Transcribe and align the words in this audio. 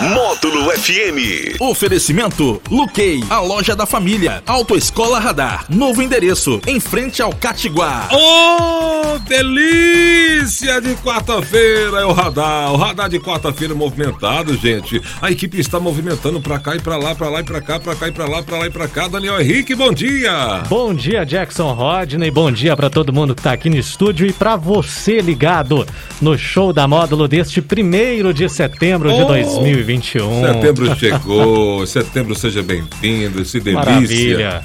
Módulo 0.00 0.70
FM. 0.70 1.58
Oferecimento 1.60 2.62
Luquei, 2.70 3.20
a 3.28 3.40
loja 3.40 3.74
da 3.74 3.84
família. 3.84 4.44
Autoescola 4.46 5.18
Radar. 5.18 5.64
Novo 5.68 6.00
endereço, 6.00 6.60
em 6.68 6.78
frente 6.78 7.20
ao 7.20 7.32
Catiguá. 7.34 8.08
Ô, 8.12 9.18
delícia 9.28 10.80
de 10.80 10.94
quarta-feira 10.96 11.98
é 11.98 12.04
o 12.04 12.12
radar. 12.12 12.72
O 12.72 12.76
radar 12.76 13.08
de 13.08 13.18
quarta-feira 13.18 13.74
movimentado, 13.74 14.56
gente. 14.56 15.02
A 15.20 15.32
equipe 15.32 15.58
está 15.58 15.80
movimentando 15.80 16.40
pra 16.40 16.60
cá 16.60 16.76
e 16.76 16.80
pra 16.80 16.96
lá, 16.96 17.16
pra 17.16 17.28
lá 17.28 17.40
e 17.40 17.44
pra 17.44 17.60
cá, 17.60 17.80
pra 17.80 17.96
cá 17.96 18.06
e 18.06 18.12
pra 18.12 18.26
lá, 18.28 18.40
pra 18.40 18.58
lá 18.58 18.66
e 18.66 18.70
pra 18.70 18.86
cá. 18.86 19.08
Daniel 19.08 19.40
Henrique, 19.40 19.74
bom 19.74 19.92
dia. 19.92 20.62
Bom 20.68 20.94
dia, 20.94 21.24
Jackson 21.24 21.72
Rodney. 21.72 22.30
Bom 22.30 22.52
dia 22.52 22.76
pra 22.76 22.88
todo 22.88 23.12
mundo 23.12 23.34
que 23.34 23.42
tá 23.42 23.52
aqui 23.52 23.68
no 23.68 23.76
estúdio 23.76 24.28
e 24.28 24.32
pra 24.32 24.54
você 24.54 25.20
ligado 25.20 25.84
no 26.22 26.38
show 26.38 26.72
da 26.72 26.86
módulo 26.86 27.26
deste 27.26 27.60
primeiro 27.60 28.32
de 28.32 28.48
setembro 28.48 29.12
de 29.12 29.22
Oh, 29.22 29.26
2021. 29.88 30.42
Setembro 30.42 30.94
chegou. 30.96 31.86
Setembro 31.86 32.34
seja 32.34 32.62
bem-vindo. 32.62 33.44
Se 33.44 33.58
delícia. 33.58 33.84
Maravilha. 33.84 34.64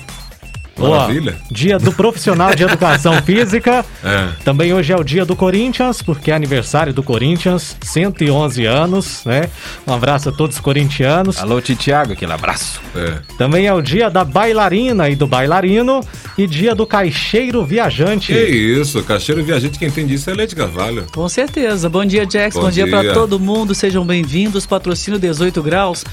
Maravilha. 0.77 1.35
Ó, 1.39 1.53
dia 1.53 1.77
do 1.77 1.91
profissional 1.91 2.53
de 2.55 2.63
educação 2.63 3.13
física. 3.23 3.85
É. 4.03 4.29
Também 4.43 4.73
hoje 4.73 4.91
é 4.91 4.95
o 4.97 5.03
dia 5.03 5.23
do 5.25 5.35
Corinthians, 5.35 6.01
porque 6.01 6.31
é 6.31 6.35
aniversário 6.35 6.93
do 6.93 7.03
Corinthians, 7.03 7.77
111 7.81 8.65
anos, 8.65 9.21
né? 9.25 9.49
Um 9.87 9.93
abraço 9.93 10.29
a 10.29 10.31
todos 10.31 10.55
os 10.55 10.61
corintianos. 10.61 11.37
Alô, 11.39 11.61
Titiago, 11.61 12.13
aquele 12.13 12.33
abraço. 12.33 12.81
É. 12.95 13.19
Também 13.37 13.67
é 13.67 13.73
o 13.73 13.81
dia 13.81 14.09
da 14.09 14.23
bailarina 14.23 15.09
e 15.09 15.15
do 15.15 15.27
bailarino 15.27 16.01
e 16.37 16.47
dia 16.47 16.73
do 16.73 16.85
caixeiro 16.85 17.63
viajante. 17.63 18.33
Que 18.33 18.39
isso, 18.39 19.01
caixeiro 19.03 19.43
viajante, 19.43 19.77
quem 19.77 19.91
tem 19.91 20.05
disso 20.07 20.29
é 20.29 20.33
Leite 20.33 20.55
Carvalho. 20.55 21.05
Com 21.13 21.27
certeza. 21.29 21.87
Bom 21.89 22.05
dia, 22.05 22.27
Jax. 22.29 22.55
Bom 22.55 22.63
Bom, 22.63 22.69
dia, 22.71 22.85
dia. 22.85 22.99
pra 23.03 23.13
todo 23.13 23.39
mundo. 23.39 23.75
Sejam 23.75 24.05
bem-vindos. 24.05 24.65
Patrocínio 24.65 25.19
18 25.19 25.61
graus. 25.61 26.03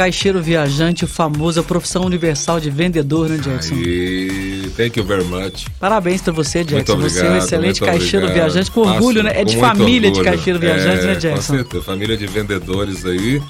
Caixeiro 0.00 0.40
viajante, 0.40 1.04
o 1.04 1.06
famoso 1.06 1.60
a 1.60 1.62
profissão 1.62 2.06
universal 2.06 2.58
de 2.58 2.70
vendedor, 2.70 3.28
né, 3.28 3.36
Jackson? 3.36 3.74
Aí, 3.74 4.72
thank 4.74 4.98
you 4.98 5.04
very 5.04 5.24
much. 5.24 5.66
Parabéns 5.78 6.22
pra 6.22 6.32
você, 6.32 6.64
Jackson. 6.64 6.96
Você 6.96 7.18
é 7.18 7.24
um 7.24 7.26
obrigado, 7.26 7.44
excelente 7.44 7.80
caixeiro 7.82 8.24
obrigado. 8.24 8.46
viajante 8.46 8.70
com 8.70 8.80
orgulho, 8.80 9.22
Nossa, 9.22 9.34
né? 9.34 9.42
É 9.42 9.44
de 9.44 9.56
com 9.56 9.60
família 9.60 10.10
de 10.10 10.18
orgulho. 10.18 10.24
caixeiro 10.24 10.58
viajante, 10.58 11.04
é, 11.04 11.06
né, 11.06 11.14
Com 11.16 11.20
Jackson? 11.20 11.54
certeza, 11.54 11.84
família 11.84 12.16
de 12.16 12.26
vendedores 12.26 13.04
aí 13.04 13.42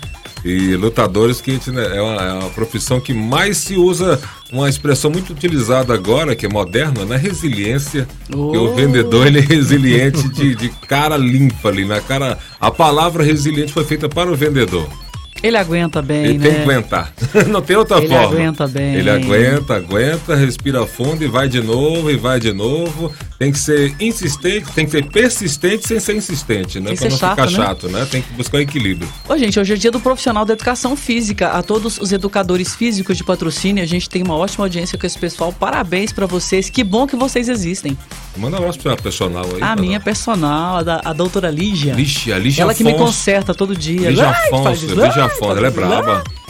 e 0.44 0.74
lutadores 0.74 1.40
que 1.40 1.52
a 1.52 1.54
gente, 1.54 1.70
né, 1.70 1.96
é, 1.96 2.02
uma, 2.02 2.20
é 2.20 2.32
uma 2.32 2.50
profissão 2.50 3.00
que 3.00 3.14
mais 3.14 3.56
se 3.58 3.76
usa 3.76 4.20
uma 4.50 4.68
expressão 4.68 5.08
muito 5.08 5.32
utilizada 5.32 5.94
agora, 5.94 6.34
que 6.34 6.46
é 6.46 6.48
moderna, 6.48 7.04
né? 7.04 7.16
Resiliência. 7.16 8.08
Oh. 8.34 8.56
O 8.56 8.74
vendedor 8.74 9.28
ele 9.28 9.38
é 9.38 9.42
resiliente 9.42 10.28
de, 10.28 10.56
de 10.56 10.68
cara 10.88 11.16
limpa 11.16 11.68
ali, 11.68 11.84
na 11.84 12.00
cara. 12.00 12.36
A 12.60 12.72
palavra 12.72 13.22
resiliente 13.22 13.72
foi 13.72 13.84
feita 13.84 14.08
para 14.08 14.28
o 14.28 14.34
vendedor. 14.34 14.88
Ele 15.42 15.56
aguenta 15.56 16.02
bem, 16.02 16.24
Ele 16.24 16.38
né? 16.38 16.44
tem 16.46 16.54
que 16.54 16.60
aguentar. 16.62 17.12
Não 17.48 17.62
tem 17.62 17.76
outra 17.76 17.98
Ele 17.98 18.08
forma. 18.08 18.26
aguenta 18.26 18.68
bem. 18.68 18.94
Ele 18.94 19.08
aguenta, 19.10 19.74
aguenta, 19.76 20.34
respira 20.36 20.86
fundo 20.86 21.24
e 21.24 21.26
vai 21.28 21.48
de 21.48 21.60
novo, 21.62 22.10
e 22.10 22.16
vai 22.16 22.38
de 22.38 22.52
novo. 22.52 23.12
Tem 23.38 23.50
que 23.50 23.58
ser 23.58 23.94
insistente, 23.98 24.66
tem 24.74 24.84
que 24.84 24.90
ser 24.90 25.06
persistente 25.06 25.88
sem 25.88 25.98
ser 25.98 26.14
insistente, 26.14 26.78
né? 26.78 26.88
Tem 26.90 26.96
Pra 26.98 27.08
não 27.08 27.16
chato, 27.16 27.30
ficar 27.30 27.46
né? 27.46 27.56
chato, 27.56 27.88
né? 27.88 28.06
Tem 28.10 28.20
que 28.20 28.32
buscar 28.34 28.58
o 28.58 28.60
equilíbrio. 28.60 29.08
Ô, 29.28 29.36
gente, 29.38 29.58
hoje 29.58 29.72
é 29.72 29.76
dia 29.76 29.90
do 29.90 29.98
profissional 30.00 30.44
da 30.44 30.52
educação 30.52 30.94
física. 30.94 31.48
A 31.48 31.62
todos 31.62 31.96
os 31.98 32.12
educadores 32.12 32.74
físicos 32.74 33.16
de 33.16 33.24
patrocínio, 33.24 33.82
a 33.82 33.86
gente 33.86 34.10
tem 34.10 34.22
uma 34.22 34.36
ótima 34.36 34.64
audiência 34.66 34.98
com 34.98 35.06
esse 35.06 35.18
pessoal. 35.18 35.52
Parabéns 35.52 36.12
pra 36.12 36.26
vocês. 36.26 36.68
Que 36.68 36.84
bom 36.84 37.06
que 37.06 37.16
vocês 37.16 37.48
existem. 37.48 37.96
Manda 38.36 38.56
um 38.56 38.60
abraço 38.60 38.78
pra 38.78 38.96
personal 38.96 39.44
aí. 39.54 39.62
A 39.62 39.74
minha 39.76 39.98
dar- 39.98 40.04
personal, 40.04 40.76
a, 40.78 40.82
da, 40.82 41.00
a 41.04 41.12
doutora 41.12 41.50
Lígia. 41.50 41.92
Lígia, 41.94 42.38
Lígia 42.38 42.62
Ela 42.62 42.74
que 42.74 42.84
me 42.84 42.90
Afonso. 42.90 43.04
conserta 43.06 43.54
todo 43.54 43.76
dia. 43.76 44.08
Lígia 44.10 44.28
Ai, 44.30 44.46
Afonso. 44.48 44.86
Lígia 44.86 45.24
Afonso, 45.24 45.56
ela 45.58 45.66
é 45.66 45.70
braba. 45.70 46.24
É- 46.36 46.40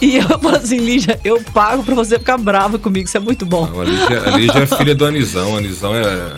E 0.00 0.16
eu 0.16 0.28
falo 0.28 0.56
assim, 0.56 0.78
Lígia, 0.78 1.18
eu 1.24 1.40
pago 1.52 1.82
pra 1.82 1.94
você 1.94 2.18
ficar 2.18 2.38
brava 2.38 2.78
comigo, 2.78 3.06
isso 3.06 3.16
é 3.16 3.20
muito 3.20 3.44
bom. 3.44 3.66
Não, 3.66 3.80
a, 3.80 3.84
Lígia, 3.84 4.22
a 4.26 4.30
Lígia 4.36 4.58
é 4.62 4.66
filha 4.66 4.94
do 4.94 5.04
Anizão. 5.04 5.56
Anizão 5.56 5.94
é. 5.94 6.34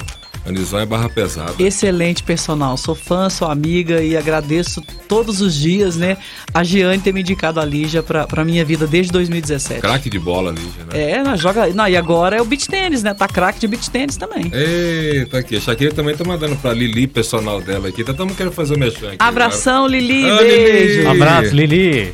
Anizão 0.48 0.80
é 0.80 0.86
barra 0.86 1.08
pesada. 1.08 1.52
Excelente 1.58 2.22
personal, 2.22 2.76
sou 2.76 2.94
fã, 2.94 3.28
sou 3.28 3.48
amiga 3.50 4.02
e 4.02 4.16
agradeço 4.16 4.82
todos 5.06 5.40
os 5.40 5.54
dias, 5.54 5.96
né, 5.96 6.16
a 6.52 6.62
Giane 6.64 7.00
ter 7.02 7.12
me 7.12 7.20
indicado 7.20 7.60
a 7.60 7.64
Lígia 7.64 8.02
pra, 8.02 8.26
pra 8.26 8.44
minha 8.44 8.64
vida 8.64 8.86
desde 8.86 9.12
2017. 9.12 9.80
Craque 9.80 10.08
de 10.10 10.18
bola, 10.18 10.50
Lígia, 10.50 10.84
né? 10.92 10.98
É, 11.00 11.10
ela 11.12 11.36
joga. 11.36 11.66
Não, 11.68 11.86
e 11.88 11.96
agora 11.96 12.36
é 12.36 12.42
o 12.42 12.44
beat 12.44 12.66
tênis, 12.66 13.02
né? 13.02 13.12
Tá 13.14 13.26
craque 13.28 13.60
de 13.60 13.66
beat 13.66 13.88
tênis 13.88 14.16
também. 14.16 14.50
Eita, 14.52 15.38
aqui. 15.38 15.56
A 15.56 15.60
Shakira 15.60 15.92
também 15.92 16.16
tá 16.16 16.24
mandando 16.24 16.56
pra 16.56 16.72
Lili, 16.72 17.06
personal 17.06 17.60
dela 17.60 17.88
aqui. 17.88 18.02
Tá 18.04 18.12
todo 18.12 18.26
mundo 18.26 18.36
querendo 18.36 18.52
fazer 18.52 18.74
o 18.74 18.78
mexão 18.78 19.08
aqui. 19.08 19.16
Abração, 19.18 19.86
Lili, 19.86 20.28
Ah, 20.30 20.36
beijo. 20.38 20.96
Lili. 21.00 21.06
Abraço, 21.06 21.54
Lili. 21.54 22.12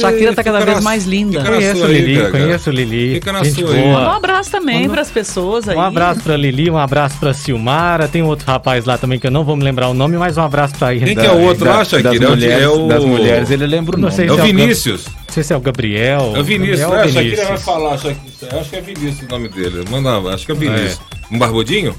Shakira 0.00 0.34
tá 0.34 0.42
cada 0.44 0.60
vez 0.60 0.76
na- 0.76 0.82
mais 0.82 1.04
linda. 1.06 1.42
Conheço 1.44 1.84
aí, 1.84 1.92
Lili, 2.00 2.16
Gaga. 2.16 2.30
conheço 2.30 2.70
Lili. 2.70 3.14
Fica 3.14 3.32
na 3.32 3.44
Gente 3.44 3.60
sua 3.60 3.74
aí. 3.74 3.80
Um 3.80 3.92
boa. 3.92 4.16
abraço 4.16 4.50
também 4.50 4.82
Manda- 4.82 4.92
pras 4.94 5.10
pessoas 5.10 5.68
aí. 5.68 5.76
Um 5.76 5.80
abraço 5.80 6.20
pra 6.22 6.36
Lili, 6.36 6.70
um 6.70 6.78
abraço 6.78 7.18
pra 7.18 7.32
Silmara. 7.62 8.08
Tem 8.08 8.22
um 8.22 8.26
outro 8.26 8.46
rapaz 8.46 8.84
lá 8.84 8.96
também 8.96 9.18
que 9.18 9.26
eu 9.26 9.30
não 9.30 9.44
vou 9.44 9.56
me 9.56 9.64
lembrar 9.64 9.88
o 9.88 9.94
nome, 9.94 10.16
mas 10.16 10.36
um 10.38 10.42
abraço 10.42 10.74
pra 10.76 10.94
ele. 10.94 11.04
Quem 11.06 11.14
que 11.16 11.26
é 11.26 11.30
o 11.32 11.40
outro 11.40 11.66
lá, 11.66 11.84
Shakira? 11.84 12.10
das, 12.12 12.20
É 12.22 12.26
o- 12.26 12.30
mulheres, 12.30 12.62
é 12.62 12.68
o- 12.68 12.88
das 12.88 13.04
mulheres, 13.04 13.50
ele 13.50 13.66
lembra 13.66 13.96
o 13.96 13.98
Não 13.98 14.08
nome. 14.08 14.14
sei 14.14 14.28
É 14.28 14.32
o 14.32 14.36
se 14.36 14.42
Vinícius. 14.42 15.04
Não 15.06 15.34
sei 15.34 15.42
se 15.42 15.52
é 15.52 15.56
o 15.56 15.60
Gabriel. 15.60 16.32
É 16.36 16.40
o 16.40 16.44
Vinícius, 16.44 16.80
Gabriel 16.80 17.04
Shakira 17.04 17.22
Vinícius. 17.24 17.48
vai 17.48 17.58
falar. 17.58 17.98
Shakira, 17.98 18.60
acho 18.60 18.70
que 18.70 18.76
é 18.76 18.80
Vinícius 18.80 19.22
o 19.22 19.30
nome 19.32 19.48
dele. 19.48 19.84
Manda, 19.90 20.34
acho 20.34 20.46
que 20.46 20.52
é 20.52 20.54
Vinícius. 20.54 21.00
Um 21.30 21.38
barbudinho? 21.38 21.94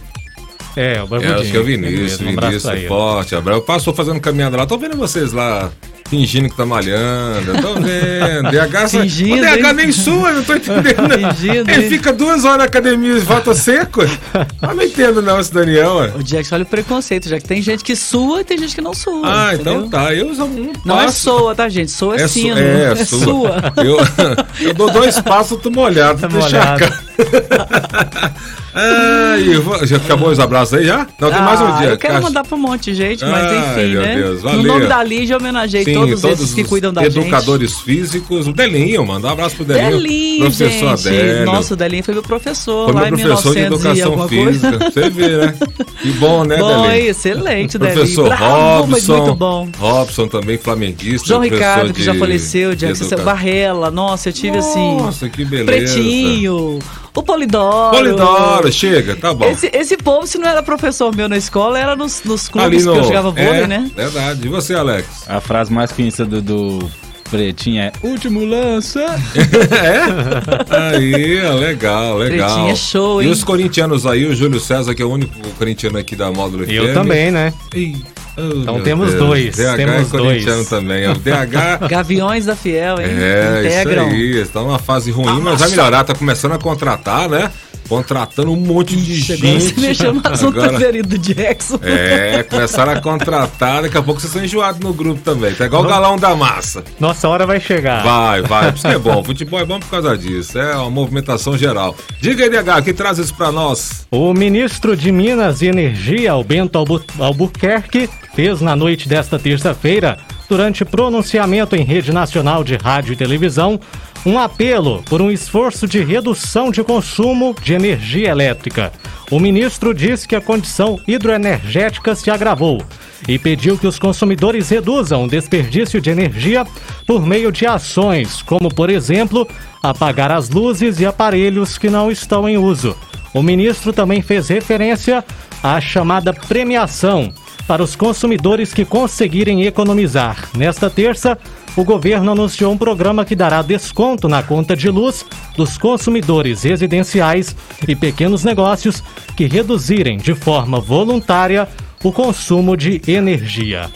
É, 0.76 0.94
o 1.02 1.04
É, 1.04 1.08
Barbudinho. 1.08 1.40
acho 1.40 1.52
que 1.52 1.58
é 1.58 1.60
o 1.60 1.64
Vinícius. 1.64 2.22
Um 2.22 2.30
abraço 2.30 2.62
pra 2.62 2.72
Vinícius, 2.72 2.88
forte. 2.88 3.36
Abraço. 3.36 3.62
Passou 3.62 3.94
fazendo 3.94 4.20
caminhada 4.20 4.56
lá. 4.58 4.66
Tô 4.66 4.78
vendo 4.78 4.96
vocês 4.96 5.34
lá. 5.34 5.70
Fingindo 6.10 6.50
que 6.50 6.56
tá 6.56 6.66
malhando, 6.66 7.52
eu 7.52 7.62
tô 7.62 7.74
vendo. 7.76 8.50
DH, 8.52 8.90
Fingindo, 8.90 9.36
o 9.44 9.58
DH 9.58 9.74
nem 9.76 9.92
sua, 9.92 10.32
não 10.34 10.44
tô 10.44 10.56
entendendo. 10.56 11.36
Fingindo, 11.38 11.70
Ele 11.70 11.84
hein? 11.84 11.90
fica 11.90 12.12
duas 12.12 12.44
horas 12.46 12.58
na 12.58 12.64
academia 12.64 13.12
e 13.14 13.20
volta 13.20 13.54
seco. 13.54 14.02
Eu 14.02 14.76
não 14.76 14.84
entendo 14.84 15.22
não 15.22 15.40
esse 15.40 15.54
Daniel, 15.54 15.98
ué. 15.98 16.12
O 16.18 16.24
Jackson, 16.24 16.56
olha 16.56 16.64
o 16.64 16.68
preconceito, 16.68 17.30
já 17.30 17.40
que 17.40 17.48
tem 17.48 17.62
gente 17.62 17.84
que 17.84 17.96
sua 17.96 18.42
e 18.42 18.44
tem 18.44 18.58
gente 18.58 18.74
que 18.74 18.82
não 18.82 18.94
sua. 18.94 19.22
Ah, 19.24 19.54
entendeu? 19.54 19.76
então 19.86 19.90
tá. 19.90 20.14
Eu 20.14 20.34
não 20.34 20.72
Não 20.84 21.00
é 21.00 21.06
passo. 21.06 21.20
soa, 21.22 21.54
tá, 21.54 21.70
gente? 21.70 21.92
Soa 21.92 22.16
é, 22.18 22.22
É, 22.24 22.28
su- 22.28 22.34
sino. 22.34 22.58
é, 22.58 22.92
É, 22.92 22.96
sua. 23.06 23.20
sua. 23.24 23.74
Eu, 23.84 23.98
eu 24.70 24.74
dou 24.74 24.90
dois 24.92 25.20
passos, 25.22 25.60
tu 25.62 25.70
molhado. 25.70 26.20
Tá 26.22 26.28
molhado. 26.30 26.84
a 26.86 26.90
cara. 26.90 27.00
Ai, 28.74 29.56
eu 29.56 29.62
vou- 29.64 29.86
já 29.86 29.98
acabou 29.98 30.30
os 30.30 30.40
abraços 30.40 30.76
aí 30.76 30.86
já? 30.86 31.08
Não, 31.20 31.32
tem 31.32 31.42
mais 31.42 31.60
um 31.60 31.68
Ah, 31.68 31.72
dia. 31.80 31.90
Eu 31.90 31.98
quero 31.98 32.14
Caixa. 32.14 32.28
mandar 32.28 32.44
pra 32.46 32.56
um 32.56 32.60
monte 32.62 32.92
de 32.92 32.96
gente, 32.96 33.26
mas 33.26 33.52
enfim, 33.52 33.92
meu 33.94 34.02
né? 34.02 34.16
Deus, 34.16 34.44
no 34.44 34.64
nome 34.64 34.86
da 34.88 35.04
Lígia, 35.04 35.34
eu 35.34 35.40
homenageei 35.40 35.84
Sim, 35.84 35.94
todos, 36.08 36.24
esses 36.24 36.54
que 36.54 36.64
cuidam 36.64 36.92
da 36.94 37.04
gente. 37.04 37.20
educadores 37.20 37.80
físicos. 37.80 38.48
O 38.48 38.54
Delinho, 38.54 39.06
manda 39.06 39.28
um 39.28 39.32
abraço 39.32 39.56
pro 39.56 39.66
Delinho. 39.66 39.92
Delinho, 39.92 40.40
professor 40.42 40.98
gente. 40.98 41.08
Adélio. 41.08 41.46
Nossa, 41.46 41.74
o 41.74 41.78
Delinho 41.78 42.04
foi 42.04 42.14
meu 42.14 42.24
professor 42.24 42.86
Foi 42.86 42.94
lá 42.94 43.02
meu 43.10 43.20
em 43.20 43.22
professor 43.22 43.54
de 43.56 43.62
1900 43.62 44.00
educação 44.00 44.28
física. 44.30 44.72
coisa. 44.80 44.92
Você 44.92 45.10
vê, 45.10 45.38
né? 45.38 45.56
Que 46.02 46.12
bom, 46.14 46.44
né, 46.44 46.58
Bom, 46.58 46.82
Delinho? 46.90 47.10
excelente, 47.10 47.78
Delinho. 47.78 47.98
Professor 47.98 48.28
Bravo, 48.30 48.84
Robson. 48.92 49.18
muito 49.18 49.36
bom. 49.36 49.70
Robson 49.78 50.28
também, 50.28 50.58
flamenguista. 50.58 51.28
João 51.28 51.42
Ricardo, 51.42 51.94
que 51.94 52.04
já 52.04 52.14
de- 52.14 52.20
faleceu, 52.20 52.76
de 52.76 52.86
educa- 52.86 53.18
Barrela. 53.18 53.92
Nossa, 53.92 54.30
eu 54.30 54.34
tive 54.34 54.58
assim. 54.58 54.98
Nossa, 54.98 55.28
que 55.30 55.44
beleza. 55.46 55.66
Pretinho, 55.94 56.80
o 57.16 57.24
Polidoro. 57.24 57.98
Polidoro, 57.98 58.72
chega, 58.72 59.16
tá 59.16 59.34
bom. 59.34 59.46
Esse, 59.46 59.70
esse 59.74 59.98
povo, 59.98 60.28
se 60.28 60.38
não 60.38 60.48
era 60.48 60.62
professor 60.62 61.16
meu 61.16 61.28
na 61.28 61.38
escola, 61.38 61.80
era 61.80 61.96
nos, 61.96 62.24
nos 62.24 62.48
clubes 62.48 62.86
no... 62.86 62.94
que 62.94 63.00
eu 63.00 63.04
jogava 63.04 63.32
vôlei, 63.32 63.64
é, 63.64 63.68
né? 63.68 63.92
Verdade. 63.96 64.46
E 64.46 64.50
você, 64.50 64.76
Alex? 64.76 65.28
A 65.28 65.42
frase 65.42 65.72
mais 65.72 65.92
conhecida 65.92 66.26
do, 66.26 66.42
do 66.42 66.92
Pretinho 67.30 67.82
é 67.82 67.92
Último 68.04 68.44
lança. 68.44 69.00
é? 69.72 70.96
Aí, 70.96 71.42
legal, 71.60 72.18
legal. 72.18 72.50
Pretinho 72.50 72.72
é 72.72 72.76
show, 72.76 73.22
E 73.22 73.26
hein? 73.26 73.32
os 73.32 73.44
corintianos 73.44 74.06
aí, 74.06 74.26
o 74.26 74.36
Júlio 74.36 74.60
César, 74.60 74.96
que 74.96 75.02
é 75.02 75.06
o 75.06 75.10
único 75.10 75.34
corintiano 75.58 75.98
aqui 75.98 76.16
da 76.16 76.32
Módulo 76.32 76.66
FM. 76.66 76.72
Eu 76.72 76.94
também, 76.94 77.32
né? 77.32 77.54
Ih, 77.76 77.98
oh, 78.42 78.58
Então 78.62 78.76
meu 78.76 78.84
temos 78.84 79.08
Deus. 79.14 79.20
dois, 79.20 79.56
DH 79.56 79.76
temos 79.76 79.96
é 80.14 80.18
corintiano 80.18 80.56
dois. 80.56 80.70
também. 80.70 81.08
ó. 81.08 81.14
DH 81.14 81.88
Gaviões 81.90 82.46
da 82.46 82.56
Fiel, 82.56 83.00
hein? 83.00 83.08
É, 83.10 83.60
Integram. 83.66 84.08
isso 84.08 84.16
aí. 84.16 84.38
Está 84.42 84.62
numa 84.62 84.80
fase 84.80 85.12
ruim, 85.12 85.42
mas 85.42 85.60
vai 85.60 85.70
melhorar. 85.70 86.04
Tá 86.04 86.14
começando 86.16 86.54
a 86.54 86.58
contratar, 86.58 87.30
né? 87.30 87.52
Contratando 87.88 88.52
um 88.52 88.56
monte 88.56 88.96
de 88.96 89.14
Ixi, 89.14 89.34
agora 89.34 89.48
gente. 89.60 89.74
você 89.74 89.82
mexeu 89.82 90.14
no 90.14 90.22
assunto 90.24 90.60
Agora- 90.60 90.70
preferido 90.78 91.10
do 91.10 91.18
Jackson. 91.18 91.80
É, 91.82 92.44
começaram 92.44 92.92
a 92.92 93.02
contratar. 93.02 93.82
Daqui 93.82 93.98
a 93.98 94.04
pouco 94.04 94.22
vocês 94.22 94.32
são 94.32 94.44
enjoados 94.44 94.80
no 94.80 94.94
grupo 94.94 95.20
também. 95.22 95.56
Tá 95.56 95.66
igual 95.66 95.84
o 95.84 95.88
galão 95.88 96.16
da 96.16 96.36
massa. 96.36 96.84
Nossa 97.00 97.28
hora 97.28 97.48
vai 97.48 97.60
chegar. 97.60 98.04
Vai, 98.04 98.44
vai. 98.44 98.70
Isso 98.76 98.88
que 98.88 98.94
é 98.94 98.98
bom. 99.00 99.24
Futebol 99.24 99.60
é 99.60 99.66
bom 99.66 99.80
por 99.80 99.90
causa 99.90 100.16
disso. 100.16 100.60
É 100.60 100.76
uma 100.76 100.92
movimentação 100.92 101.58
geral. 101.58 101.96
Diga 102.22 102.44
aí, 102.44 102.50
DH, 102.52 102.84
que 102.84 102.94
traz 102.94 103.18
isso 103.18 103.34
pra 103.34 103.52
nós? 103.52 104.06
O 104.12 104.36
ministro 104.36 104.96
de 104.96 105.12
Minas 105.12 105.64
e 105.64 105.66
Energia, 105.68 106.36
o 106.36 106.44
Bento 106.44 106.78
Albu 106.78 107.02
Albuquerque, 107.18 108.08
fez 108.34 108.62
na 108.62 108.76
noite 108.76 109.08
desta 109.08 109.40
terça-feira 109.40 110.18
durante 110.50 110.84
pronunciamento 110.84 111.76
em 111.76 111.84
rede 111.84 112.12
nacional 112.12 112.64
de 112.64 112.76
rádio 112.76 113.14
e 113.14 113.16
televisão, 113.16 113.80
um 114.26 114.38
apelo 114.38 115.04
por 115.04 115.22
um 115.22 115.32
esforço 115.32 115.88
de 115.88 116.04
redução 116.04 116.72
de 116.72 116.84
consumo 116.84 117.56
de 117.62 117.74
energia 117.74 118.30
elétrica. 118.30 118.92
O 119.32 119.40
ministro 119.40 119.94
disse 119.94 120.28
que 120.28 120.36
a 120.36 120.42
condição 120.42 121.00
hidroenergética 121.08 122.16
se 122.16 122.32
agravou 122.32 122.84
e 123.28 123.38
pediu 123.38 123.78
que 123.78 123.86
os 123.86 124.00
consumidores 124.00 124.70
reduzam 124.70 125.24
o 125.24 125.28
desperdício 125.28 126.02
de 126.02 126.10
energia 126.10 126.66
por 127.06 127.26
meio 127.26 127.52
de 127.52 127.66
ações, 127.66 128.42
como, 128.42 128.74
por 128.74 128.90
exemplo, 128.90 129.48
apagar 129.84 130.32
as 130.32 130.50
luzes 130.50 131.00
e 131.00 131.06
aparelhos 131.06 131.78
que 131.78 131.90
não 131.90 132.12
estão 132.12 132.50
em 132.50 132.58
uso. 132.58 132.98
O 133.34 133.44
ministro 133.44 133.94
também 133.94 134.22
fez 134.22 134.48
referência 134.48 135.24
à 135.62 135.80
chamada 135.80 136.34
premiação 136.34 137.32
para 137.70 137.84
os 137.84 137.96
consumidores 137.96 138.74
que 138.74 138.84
conseguirem 138.84 139.64
economizar. 139.64 140.50
Nesta 140.58 140.90
terça, 140.90 141.38
o 141.76 141.84
governo 141.84 142.32
anunciou 142.32 142.74
um 142.74 142.78
programa 142.78 143.24
que 143.24 143.36
dará 143.36 143.62
desconto 143.62 144.28
na 144.28 144.42
conta 144.42 144.76
de 144.76 144.90
luz 144.90 145.24
dos 145.56 145.78
consumidores 145.78 146.64
residenciais 146.64 147.56
e 147.88 147.96
pequenos 147.96 148.44
negócios 148.44 149.04
que 149.38 149.46
reduzirem 149.46 150.18
de 150.18 150.34
forma 150.34 150.80
voluntária 150.80 151.70
o 152.04 152.12
consumo 152.12 152.76
de 152.76 153.04
energia. 153.08 153.88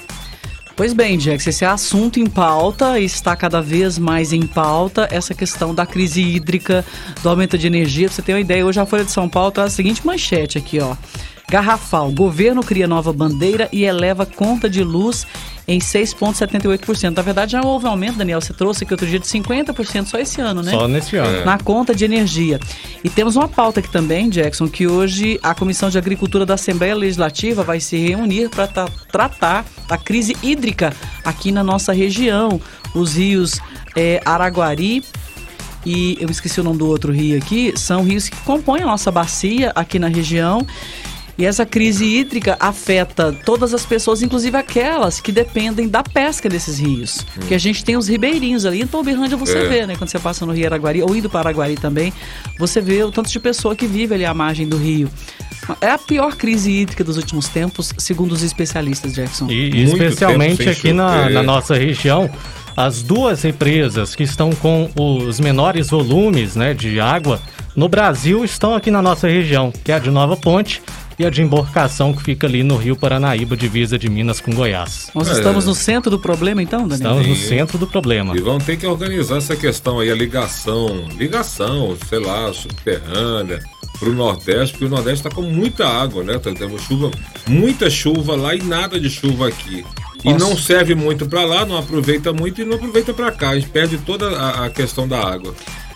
Pois 0.76 0.94
bem, 0.94 1.20
Jax, 1.20 1.48
esse 1.48 1.66
é 1.66 1.68
assunto 1.68 2.20
em 2.20 2.28
pauta 2.28 3.00
está 3.00 3.36
cada 3.36 3.60
vez 3.60 3.98
mais 3.98 4.32
em 4.32 4.46
pauta 4.46 5.08
essa 5.10 5.34
questão 5.34 5.74
da 5.74 5.84
crise 5.84 6.22
hídrica, 6.22 6.86
do 7.24 7.30
aumento 7.30 7.58
de 7.58 7.66
energia. 7.66 8.06
Pra 8.06 8.16
você 8.16 8.22
ter 8.22 8.34
uma 8.34 8.40
ideia, 8.40 8.64
hoje 8.64 8.80
a 8.80 8.86
Folha 8.86 9.04
de 9.04 9.12
São 9.12 9.28
Paulo 9.28 9.50
tá 9.50 9.64
a 9.64 9.70
seguinte 9.70 10.06
manchete 10.06 10.60
aqui, 10.60 10.80
ó. 10.80 10.96
Garrafal, 11.54 12.12
governo 12.12 12.64
cria 12.64 12.88
nova 12.88 13.14
bandeira 13.14 13.70
e 13.72 13.84
eleva 13.84 14.26
conta 14.26 14.68
de 14.68 14.84
luz 14.84 15.28
em 15.68 15.78
6,78%. 15.78 17.16
Na 17.16 17.22
verdade, 17.22 17.52
já 17.52 17.62
houve 17.62 17.86
um 17.86 17.90
aumento, 17.90 18.18
Daniel, 18.18 18.42
você 18.42 18.52
trouxe 18.52 18.84
aqui 18.84 18.92
outro 18.92 19.06
dia 19.06 19.20
de 19.20 19.28
50% 19.28 20.08
só 20.08 20.18
esse 20.18 20.42
ano, 20.42 20.64
né? 20.64 20.72
Só 20.72 20.88
nesse 20.88 21.16
ano. 21.16 21.46
Na 21.46 21.60
conta 21.60 21.94
de 21.94 22.06
energia. 22.06 22.60
E 23.04 23.10
temos 23.10 23.36
uma 23.36 23.48
pauta 23.48 23.82
aqui 23.82 23.92
também, 23.92 24.32
Jackson, 24.32 24.68
que 24.68 24.88
hoje 24.88 25.40
a 25.44 25.54
Comissão 25.54 25.92
de 25.92 25.98
Agricultura 26.00 26.44
da 26.44 26.56
Assembleia 26.56 26.96
Legislativa 26.96 27.62
vai 27.62 27.80
se 27.80 27.98
reunir 27.98 28.50
para 28.50 28.66
tra 28.66 28.88
tratar 29.12 29.64
da 29.88 29.96
crise 29.96 30.36
hídrica 30.42 30.92
aqui 31.24 31.52
na 31.52 31.64
nossa 31.64 31.94
região. 31.94 32.60
Os 32.96 33.14
rios 33.16 33.60
é, 33.96 34.20
Araguari, 34.26 35.04
e 35.86 36.18
eu 36.20 36.30
esqueci 36.30 36.60
o 36.60 36.64
nome 36.64 36.80
do 36.80 36.88
outro 36.88 37.12
rio 37.12 37.38
aqui, 37.38 37.74
são 37.76 38.04
rios 38.04 38.28
que 38.28 38.38
compõem 38.38 38.82
a 38.82 38.86
nossa 38.86 39.12
bacia 39.12 39.72
aqui 39.76 40.00
na 40.00 40.08
região. 40.08 40.66
E 41.38 41.46
essa 41.46 41.66
crise 41.66 42.06
hídrica 42.06 42.56
afeta 42.60 43.36
todas 43.46 43.74
as 43.74 43.86
pessoas, 43.86 44.22
inclusive 44.22 44.56
aquelas 44.56 45.20
que 45.20 45.32
dependem 45.32 45.88
da 45.88 46.04
pesca 46.04 46.48
desses 46.48 46.80
rios. 46.80 47.26
Hum. 47.38 47.48
Que 47.48 47.56
a 47.56 47.58
gente 47.58 47.84
tem 47.84 47.98
os 47.98 48.08
ribeirinhos 48.08 48.66
ali. 48.66 48.82
Em 48.82 48.88
Toberlândia 48.88 49.36
você 49.36 49.58
é. 49.58 49.68
vê, 49.68 49.88
né? 49.88 49.96
Quando 49.96 50.10
você 50.10 50.20
passa 50.20 50.46
no 50.46 50.54
Rio 50.54 50.68
Araguari, 50.68 51.02
ou 51.02 51.16
indo 51.16 51.30
para 51.30 51.50
Araguari 51.50 51.76
também, 51.76 52.14
você 52.60 52.80
vê 52.80 53.04
o 53.04 53.12
tanto 53.12 53.32
de 53.32 53.40
pessoa 53.40 53.76
que 53.76 53.88
vive 53.88 54.14
ali 54.14 54.26
à 54.26 54.34
margem 54.34 54.68
do 54.68 54.78
rio. 54.78 55.10
É 55.82 55.90
a 55.90 55.98
pior 55.98 56.36
crise 56.36 56.72
hídrica 56.72 57.04
dos 57.04 57.18
últimos 57.18 57.48
tempos, 57.48 57.94
segundo 57.98 58.34
os 58.34 58.44
especialistas, 58.44 59.14
Jackson. 59.14 59.48
E 59.50 59.84
especialmente 59.84 60.70
aqui 60.70 60.92
na, 60.92 61.30
na 61.30 61.42
nossa 61.42 61.76
região, 61.76 62.30
as 62.76 63.02
duas 63.02 63.42
represas 63.42 64.14
que 64.14 64.24
estão 64.24 64.52
com 64.52 64.90
os 64.96 65.40
menores 65.40 65.90
volumes 65.90 66.56
né, 66.56 66.74
de 66.74 67.00
água 67.00 67.40
no 67.76 67.88
Brasil 67.88 68.44
estão 68.44 68.76
aqui 68.76 68.92
na 68.92 69.02
nossa 69.02 69.28
região, 69.28 69.72
que 69.84 69.92
é 69.92 69.96
a 69.96 70.00
de 70.00 70.12
Nova 70.12 70.36
Ponte 70.36 70.82
e 71.18 71.26
a 71.26 71.30
de 71.30 71.42
embarcação 71.42 72.14
que 72.14 72.24
fica 72.24 72.48
ali 72.48 72.64
no 72.64 72.76
Rio 72.76 72.96
Paranaíba, 72.96 73.56
divisa 73.56 73.98
de 73.98 74.10
Minas 74.10 74.40
com 74.40 74.54
Goiás. 74.54 75.10
Nós 75.14 75.30
é. 75.30 75.34
estamos 75.34 75.66
no 75.66 75.76
centro 75.76 76.10
do 76.10 76.20
problema 76.20 76.62
então, 76.62 76.88
Daniel? 76.88 77.20
Estamos 77.20 77.28
no 77.28 77.36
centro 77.36 77.78
do 77.78 77.88
problema. 77.88 78.36
E 78.36 78.42
vão 78.42 78.58
ter 78.58 78.78
que 78.78 78.86
organizar 78.86 79.38
essa 79.38 79.56
questão 79.56 80.00
aí, 80.00 80.12
a 80.12 80.16
ligação, 80.16 81.08
ligação, 81.18 81.98
sei 82.10 82.20
lá, 82.20 82.52
subterrânea 82.54 83.60
para 84.00 84.10
o 84.10 84.14
Nordeste, 84.14 84.74
porque 84.74 84.86
o 84.86 84.90
Nordeste 84.90 85.26
está 85.26 85.30
com 85.30 85.44
muita 85.44 85.88
água, 85.88 86.24
né? 86.24 86.34
Tá 86.38 86.52
tendo 86.52 86.78
chuva, 86.80 87.12
muita 87.48 87.90
chuva 87.90 88.36
lá 88.36 88.56
e 88.56 88.62
nada 88.62 89.00
de 89.00 89.10
chuva 89.10 89.48
aqui. 89.48 89.86
E 90.24 90.32
Nossa. 90.32 90.46
não 90.46 90.58
serve 90.58 90.96
muito 90.96 91.26
para 91.26 91.44
lá, 91.44 91.66
não 91.66 91.78
aproveita 91.78 92.32
muito 92.32 92.62
e 92.62 92.66
não 92.66 92.76
aproveita 92.76 93.14
para 93.14 93.32
cá. 93.32 93.50
A 93.50 93.56
gente 93.56 93.70
perde 93.70 93.98
toda 93.98 94.30
a, 94.30 94.66
a 94.66 94.70
questão 94.70 95.08
da 95.08 95.20
água 95.20 95.54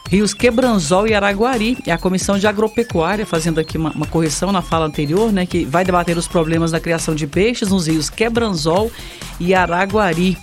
rios 0.09 0.33
Quebranzol 0.33 1.07
e 1.07 1.13
Araguari. 1.13 1.77
E 1.85 1.91
a 1.91 1.97
Comissão 1.97 2.37
de 2.37 2.47
Agropecuária, 2.47 3.25
fazendo 3.25 3.59
aqui 3.59 3.77
uma, 3.77 3.91
uma, 3.91 4.05
correção 4.05 4.51
na 4.51 4.61
fala 4.61 4.85
anterior, 4.85 5.31
né, 5.31 5.45
que 5.45 5.65
vai 5.65 5.83
debater 5.83 6.17
os 6.17 6.27
problemas 6.27 6.71
da 6.71 6.79
criação 6.79 7.13
de 7.13 7.27
peixes 7.27 7.69
nos 7.69 7.87
rios 7.87 8.09
Quebranzol 8.09 8.91
e 9.39 9.53
Araguari. 9.53 10.37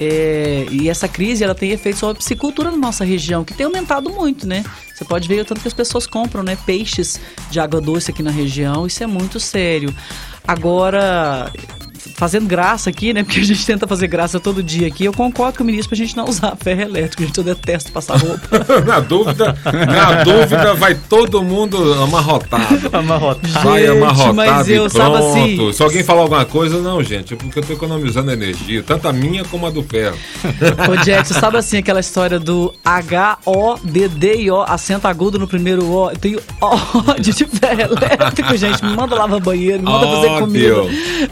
É, 0.00 0.66
e 0.70 0.88
essa 0.88 1.06
crise 1.06 1.44
ela 1.44 1.54
tem 1.54 1.70
efeito 1.70 1.98
sobre 1.98 2.14
a 2.14 2.18
piscicultura 2.18 2.70
na 2.70 2.76
nossa 2.76 3.04
região, 3.04 3.44
que 3.44 3.54
tem 3.54 3.64
aumentado 3.64 4.10
muito, 4.10 4.46
né? 4.46 4.64
Você 4.92 5.04
pode 5.04 5.28
ver 5.28 5.40
o 5.40 5.44
tanto 5.44 5.60
que 5.60 5.68
as 5.68 5.74
pessoas 5.74 6.04
compram, 6.04 6.42
né? 6.42 6.58
Peixes 6.66 7.20
de 7.48 7.60
água 7.60 7.80
doce 7.80 8.10
aqui 8.10 8.22
na 8.22 8.30
região, 8.30 8.86
isso 8.86 9.02
é 9.04 9.06
muito 9.06 9.38
sério. 9.38 9.94
Agora, 10.46 11.52
fazendo 12.14 12.46
graça 12.46 12.90
aqui, 12.90 13.12
né? 13.12 13.22
Porque 13.22 13.40
a 13.40 13.44
gente 13.44 13.66
tenta 13.66 13.86
fazer 13.86 14.06
graça 14.06 14.40
todo 14.40 14.62
dia 14.62 14.86
aqui. 14.86 15.04
Eu 15.04 15.12
concordo 15.12 15.58
com 15.58 15.64
o 15.64 15.66
ministro 15.66 15.90
pra 15.90 15.96
gente 15.96 16.16
não 16.16 16.24
usar 16.24 16.56
ferro 16.62 16.82
elétrico, 16.82 17.22
gente. 17.22 17.36
Eu 17.36 17.44
detesto 17.44 17.92
passar 17.92 18.16
roupa. 18.16 18.48
na 18.86 19.00
dúvida, 19.00 19.56
na 19.64 20.22
dúvida, 20.22 20.74
vai 20.74 20.94
todo 20.94 21.42
mundo 21.42 21.92
amarrotado. 21.94 22.88
amarrotado. 22.96 23.64
Vai 23.64 23.86
amarrotado 23.86 24.34
mas 24.34 24.68
eu, 24.68 24.88
sabe 24.88 25.16
assim... 25.16 25.72
Se 25.72 25.82
alguém 25.82 26.04
falar 26.04 26.22
alguma 26.22 26.44
coisa, 26.44 26.80
não, 26.80 27.02
gente, 27.02 27.34
é 27.34 27.36
porque 27.36 27.58
eu 27.58 27.62
tô 27.62 27.72
economizando 27.72 28.30
energia, 28.30 28.82
tanto 28.82 29.08
a 29.08 29.12
minha 29.12 29.44
como 29.44 29.66
a 29.66 29.70
do 29.70 29.82
ferro. 29.82 30.16
Ô, 30.90 31.04
Jackson, 31.04 31.34
sabe 31.34 31.56
assim 31.58 31.78
aquela 31.78 32.00
história 32.00 32.38
do 32.38 32.72
H-O-D-D-I-O, 32.84 34.62
acento 34.62 35.08
agudo 35.08 35.38
no 35.38 35.48
primeiro 35.48 35.84
O? 35.84 36.10
Eu 36.10 36.16
tenho 36.16 36.40
ódio 36.60 37.34
de 37.34 37.44
ferro 37.46 37.80
elétrico, 37.80 38.56
gente. 38.56 38.84
Me 38.84 38.94
manda 38.96 39.14
lavar 39.14 39.40
banheiro, 39.40 39.82
me 39.82 39.90
manda 39.90 40.06
fazer 40.06 40.40
comida, 40.40 40.82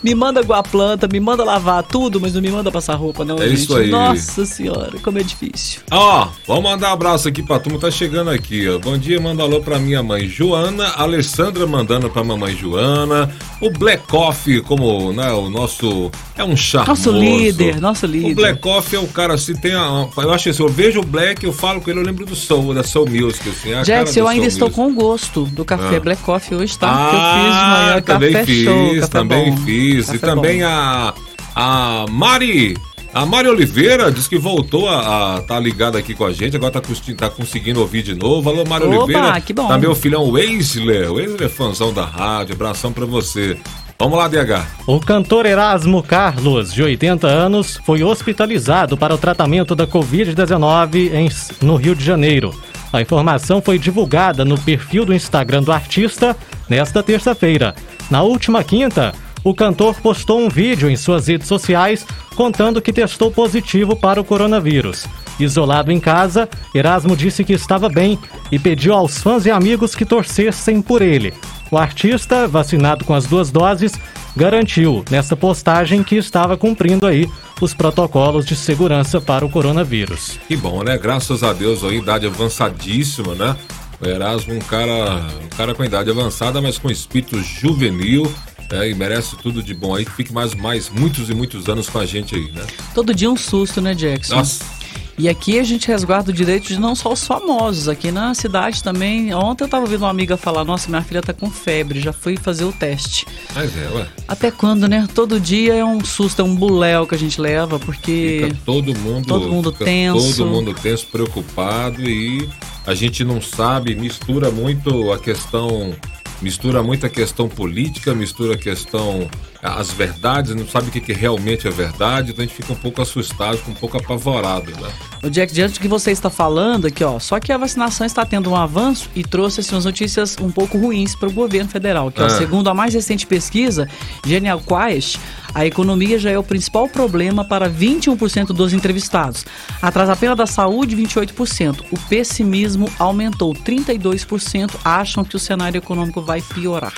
me 0.02 0.14
manda 0.14 0.43
guapar 0.43 0.71
planta, 0.72 1.06
me 1.06 1.20
manda 1.20 1.44
lavar 1.44 1.82
tudo, 1.82 2.19
mas 2.19 2.32
não 2.32 2.40
me 2.40 2.50
manda 2.50 2.72
passar 2.72 2.94
roupa, 2.94 3.26
não, 3.26 3.36
é 3.36 3.48
gente. 3.48 3.58
Isso 3.60 3.76
aí. 3.76 3.90
Nossa 3.90 4.46
senhora, 4.46 4.98
como 5.02 5.19
é 5.19 5.22
difícil. 5.22 5.82
Ó, 5.90 6.28
vamos 6.46 6.62
mandar 6.62 6.88
um 6.88 6.92
abraço 6.94 7.28
aqui 7.28 7.42
pra 7.42 7.60
turma, 7.60 7.78
tá 7.78 7.90
chegando 7.90 8.30
aqui, 8.30 8.66
ó. 8.66 8.78
Bom 8.78 8.96
dia, 8.96 9.20
manda 9.20 9.42
alô 9.42 9.60
pra 9.60 9.78
minha 9.78 10.02
mãe 10.02 10.26
Joana, 10.26 10.88
Alessandra 10.96 11.66
mandando 11.66 12.08
pra 12.08 12.24
mamãe 12.24 12.56
Joana, 12.56 13.30
o 13.60 13.70
Black 13.70 14.06
Coffee, 14.06 14.62
como, 14.62 15.12
né, 15.12 15.30
o 15.32 15.50
nosso, 15.50 16.10
é 16.36 16.42
um 16.42 16.56
charmoso. 16.56 17.10
Nosso 17.10 17.20
líder, 17.20 17.80
nosso 17.80 18.06
líder. 18.06 18.32
O 18.32 18.34
Black 18.34 18.60
Coffee 18.60 18.98
é 18.98 19.02
o 19.02 19.08
cara, 19.08 19.36
se 19.36 19.54
tem 19.60 19.74
a, 19.74 20.08
eu 20.16 20.32
acho 20.32 20.48
assim, 20.48 20.62
eu 20.62 20.69
vejo 20.69 21.00
o 21.00 21.04
Black, 21.04 21.44
eu 21.44 21.52
falo 21.52 21.82
com 21.82 21.90
ele, 21.90 22.00
eu 22.00 22.04
lembro 22.04 22.24
do 22.24 22.34
Soul, 22.34 22.72
da 22.72 22.82
Soul 22.82 23.08
Music, 23.10 23.46
assim, 23.48 23.72
é 23.72 23.84
Jax, 23.84 24.17
eu 24.17 24.26
ainda 24.26 24.46
estou 24.46 24.70
com 24.70 24.88
o 24.88 24.94
gosto 24.94 25.44
do 25.44 25.64
café 25.64 25.96
ah. 25.96 26.00
Black 26.00 26.22
Coffee 26.22 26.56
hoje, 26.56 26.79
tá? 26.79 26.88
Ah, 26.91 27.10
que 27.10 27.17
eu 27.17 27.44
fiz 27.44 27.58
de 27.58 27.67
manhã, 27.67 28.02
também 28.02 28.32
café 28.32 28.46
fiz, 28.46 28.64
show, 28.64 29.08
também 29.08 29.50
bom. 29.50 29.56
fiz, 29.58 30.06
café 30.06 30.17
e 30.17 30.20
também 30.20 30.61
a 30.62 31.14
a, 31.54 32.06
Mari. 32.10 32.76
A 33.14 33.26
Mari 33.26 33.48
Oliveira 33.48 34.10
diz 34.10 34.26
que 34.26 34.38
voltou 34.38 34.88
a 34.88 35.38
estar 35.40 35.54
tá 35.54 35.60
ligada 35.60 35.98
aqui 35.98 36.14
com 36.14 36.24
a 36.24 36.32
gente, 36.32 36.56
agora 36.56 36.72
tá, 36.72 36.81
tá 37.19 37.28
conseguindo 37.28 37.81
ouvir 37.81 38.02
de 38.02 38.14
novo. 38.14 38.48
Alô, 38.48 38.64
Mari 38.64 38.86
Opa, 38.86 38.96
Oliveira. 38.96 39.40
que 39.40 39.52
bom. 39.52 39.69
Tá 39.69 39.76
meu 39.76 39.94
filhão 39.94 40.31
Wesley. 40.31 41.08
Wesley 41.08 41.44
é 41.44 41.48
fãzão 41.48 41.92
da 41.92 42.04
rádio. 42.04 42.54
Abração 42.54 42.90
pra 42.90 43.04
você. 43.04 43.58
Vamos 43.98 44.19
lá, 44.19 44.28
DH. 44.28 44.66
O 44.86 44.98
cantor 44.98 45.46
Erasmo 45.46 46.02
Carlos, 46.02 46.72
de 46.72 46.82
80 46.82 47.26
anos, 47.26 47.78
foi 47.84 48.02
hospitalizado 48.02 48.96
para 48.96 49.14
o 49.14 49.19
tratamento 49.19 49.76
da 49.76 49.86
Covid-19 49.86 51.54
no 51.60 51.76
Rio 51.76 51.94
de 51.94 52.04
Janeiro. 52.04 52.52
A 52.92 53.00
informação 53.00 53.62
foi 53.62 53.78
divulgada 53.78 54.44
no 54.44 54.58
perfil 54.58 55.04
do 55.04 55.14
Instagram 55.14 55.62
do 55.62 55.70
artista 55.70 56.36
nesta 56.69 57.02
terça-feira. 57.02 57.74
Na 58.10 58.22
última 58.22 58.64
quinta, 58.64 59.14
o 59.44 59.55
cantor 59.55 59.96
postou 60.01 60.41
um 60.41 60.49
vídeo 60.49 60.89
em 60.89 60.96
suas 60.96 61.27
redes 61.27 61.49
sociais 61.49 62.06
contando 62.34 62.81
que 62.81 62.93
testou 62.93 63.31
positivo 63.31 63.96
para 63.96 64.20
o 64.20 64.25
coronavírus. 64.25 65.06
Isolado 65.39 65.91
em 65.91 65.99
casa, 65.99 66.49
Erasmo 66.75 67.17
disse 67.17 67.44
que 67.44 67.53
estava 67.53 67.89
bem 67.89 68.19
e 68.51 68.58
pediu 68.58 68.94
aos 68.94 69.19
fãs 69.19 69.46
e 69.46 69.51
amigos 69.51 69.94
que 69.94 70.05
torcessem 70.05 70.81
por 70.81 71.03
ele. 71.03 71.32
O 71.70 71.79
artista, 71.79 72.46
vacinado 72.46 73.05
com 73.05 73.15
as 73.15 73.27
duas 73.27 73.51
doses, 73.51 73.93
garantiu 74.37 75.05
nesta 75.11 75.34
postagem 75.34 76.03
que 76.03 76.17
estava 76.17 76.56
cumprindo 76.56 77.06
aí 77.06 77.29
os 77.61 77.72
protocolos 77.72 78.44
de 78.44 78.55
segurança 78.55 79.20
para 79.20 79.44
o 79.44 79.49
coronavírus. 79.49 80.39
Que 80.46 80.56
bom, 80.56 80.82
né? 80.82 80.99
Graças 80.99 81.43
a 81.43 81.53
Deus, 81.53 81.82
a 81.82 81.89
idade 81.89 82.27
avançadíssima, 82.27 83.34
né? 83.34 83.56
O 84.01 84.06
Erasmo, 84.06 84.55
um 84.55 84.58
cara, 84.58 85.22
um 85.43 85.49
cara 85.56 85.75
com 85.75 85.84
idade 85.84 86.11
avançada, 86.11 86.61
mas 86.61 86.77
com 86.77 86.91
espírito 86.91 87.41
juvenil 87.41 88.31
é, 88.72 88.88
e 88.88 88.94
merece 88.94 89.36
tudo 89.36 89.62
de 89.62 89.74
bom 89.74 89.94
aí, 89.94 90.05
que 90.05 90.12
fique 90.12 90.32
mais, 90.32 90.55
mais 90.55 90.88
muitos 90.88 91.29
e 91.29 91.34
muitos 91.34 91.69
anos 91.69 91.88
com 91.88 91.98
a 91.98 92.06
gente 92.06 92.34
aí, 92.34 92.50
né? 92.52 92.67
Todo 92.94 93.14
dia 93.14 93.31
um 93.31 93.36
susto, 93.36 93.81
né, 93.81 93.94
Jackson? 93.94 94.36
Nossa. 94.36 94.82
E 95.19 95.29
aqui 95.29 95.58
a 95.58 95.62
gente 95.62 95.86
resguarda 95.88 96.31
o 96.31 96.34
direito 96.34 96.69
de 96.69 96.81
não 96.81 96.94
só 96.94 97.12
os 97.12 97.26
famosos. 97.26 97.86
Aqui 97.86 98.10
na 98.10 98.34
cidade 98.34 98.82
também. 98.82 99.32
Ontem 99.34 99.64
eu 99.64 99.69
tava 99.69 99.84
ouvindo 99.84 100.00
uma 100.00 100.10
amiga 100.10 100.36
falar: 100.36 100.64
Nossa, 100.64 100.88
minha 100.88 101.02
filha 101.02 101.20
tá 101.20 101.34
com 101.34 101.50
febre, 101.50 102.00
já 102.00 102.12
fui 102.12 102.36
fazer 102.36 102.64
o 102.64 102.72
teste. 102.72 103.26
Mas 103.55 103.76
é, 103.76 103.88
ué. 103.91 104.08
Até 104.26 104.50
quando, 104.50 104.88
né? 104.88 105.06
Todo 105.14 105.38
dia 105.38 105.74
é 105.74 105.84
um 105.84 106.02
susto, 106.02 106.41
é 106.41 106.44
um 106.44 106.55
buléu 106.55 107.06
que 107.06 107.14
a 107.14 107.19
gente 107.19 107.41
leva, 107.41 107.79
porque. 107.79 108.41
Fica 108.44 108.58
todo 108.64 108.98
mundo, 108.98 109.26
Todo 109.26 109.48
mundo 109.48 109.70
tenso. 109.70 110.38
Todo 110.38 110.50
mundo 110.50 110.74
tenso, 110.74 111.06
preocupado 111.06 112.02
e 112.02 112.48
a 112.86 112.94
gente 112.94 113.22
não 113.22 113.41
sabe, 113.41 113.94
mistura 113.94 114.50
muito 114.50 115.12
a 115.12 115.19
questão, 115.19 115.94
mistura 116.43 116.82
muito 116.82 117.06
a 117.06 117.08
questão 117.08 117.49
política, 117.49 118.15
mistura 118.15 118.58
questão 118.58 119.31
as 119.62 119.92
verdades, 119.92 120.54
não 120.56 120.66
sabe 120.66 120.88
o 120.88 120.90
que, 120.90 121.00
que 121.00 121.12
realmente 121.12 121.69
é 121.69 121.70
verdade, 121.70 122.32
então 122.32 122.42
a 122.42 122.46
gente 122.46 122.56
fica 122.56 122.72
um 122.72 122.76
pouco 122.76 123.00
assustado, 123.00 123.56
fica 123.58 123.70
um 123.70 123.74
pouco 123.74 123.96
apavorado, 123.96 124.72
né? 124.72 124.90
O 125.22 125.31
Jack, 125.31 125.52
diante 125.54 125.74
do 125.74 125.81
que 125.81 125.86
você 125.86 126.10
está 126.10 126.28
falando 126.28 126.86
aqui, 126.86 127.04
ó, 127.04 127.20
só 127.20 127.38
que 127.38 127.52
a 127.52 127.56
vacinação 127.56 128.04
está 128.04 128.26
tendo 128.26 128.50
um 128.50 128.56
avanço 128.56 129.08
e 129.14 129.22
trouxe 129.22 129.60
assim, 129.60 129.76
umas 129.76 129.84
notícias 129.84 130.36
um 130.40 130.50
pouco 130.50 130.76
ruins 130.76 131.14
para 131.14 131.28
o 131.28 131.32
governo 131.32 131.70
federal. 131.70 132.10
Que, 132.10 132.20
ó, 132.20 132.26
Ah. 132.26 132.31
segundo 132.31 132.69
a 132.69 132.74
mais 132.74 132.92
recente 132.92 133.24
pesquisa, 133.24 133.88
Genial 134.26 134.60
Quest, 134.60 135.19
a 135.54 135.64
economia 135.64 136.19
já 136.19 136.31
é 136.31 136.38
o 136.38 136.42
principal 136.42 136.88
problema 136.88 137.44
para 137.44 137.69
21% 137.70 138.52
dos 138.52 138.72
entrevistados. 138.72 139.44
Atrás 139.81 140.10
apenas 140.10 140.36
da 140.36 140.46
saúde, 140.46 140.96
28%. 140.96 141.84
O 141.92 141.98
pessimismo 142.08 142.90
aumentou, 142.98 143.54
32% 143.54 144.74
acham 144.84 145.22
que 145.24 145.36
o 145.36 145.38
cenário 145.38 145.78
econômico 145.78 146.20
vai 146.20 146.40
piorar. 146.42 146.92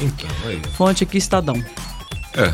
Então, 0.00 0.30
aí. 0.46 0.62
Fonte 0.76 1.04
aqui, 1.04 1.18
Estadão. 1.18 1.62
É. 2.36 2.52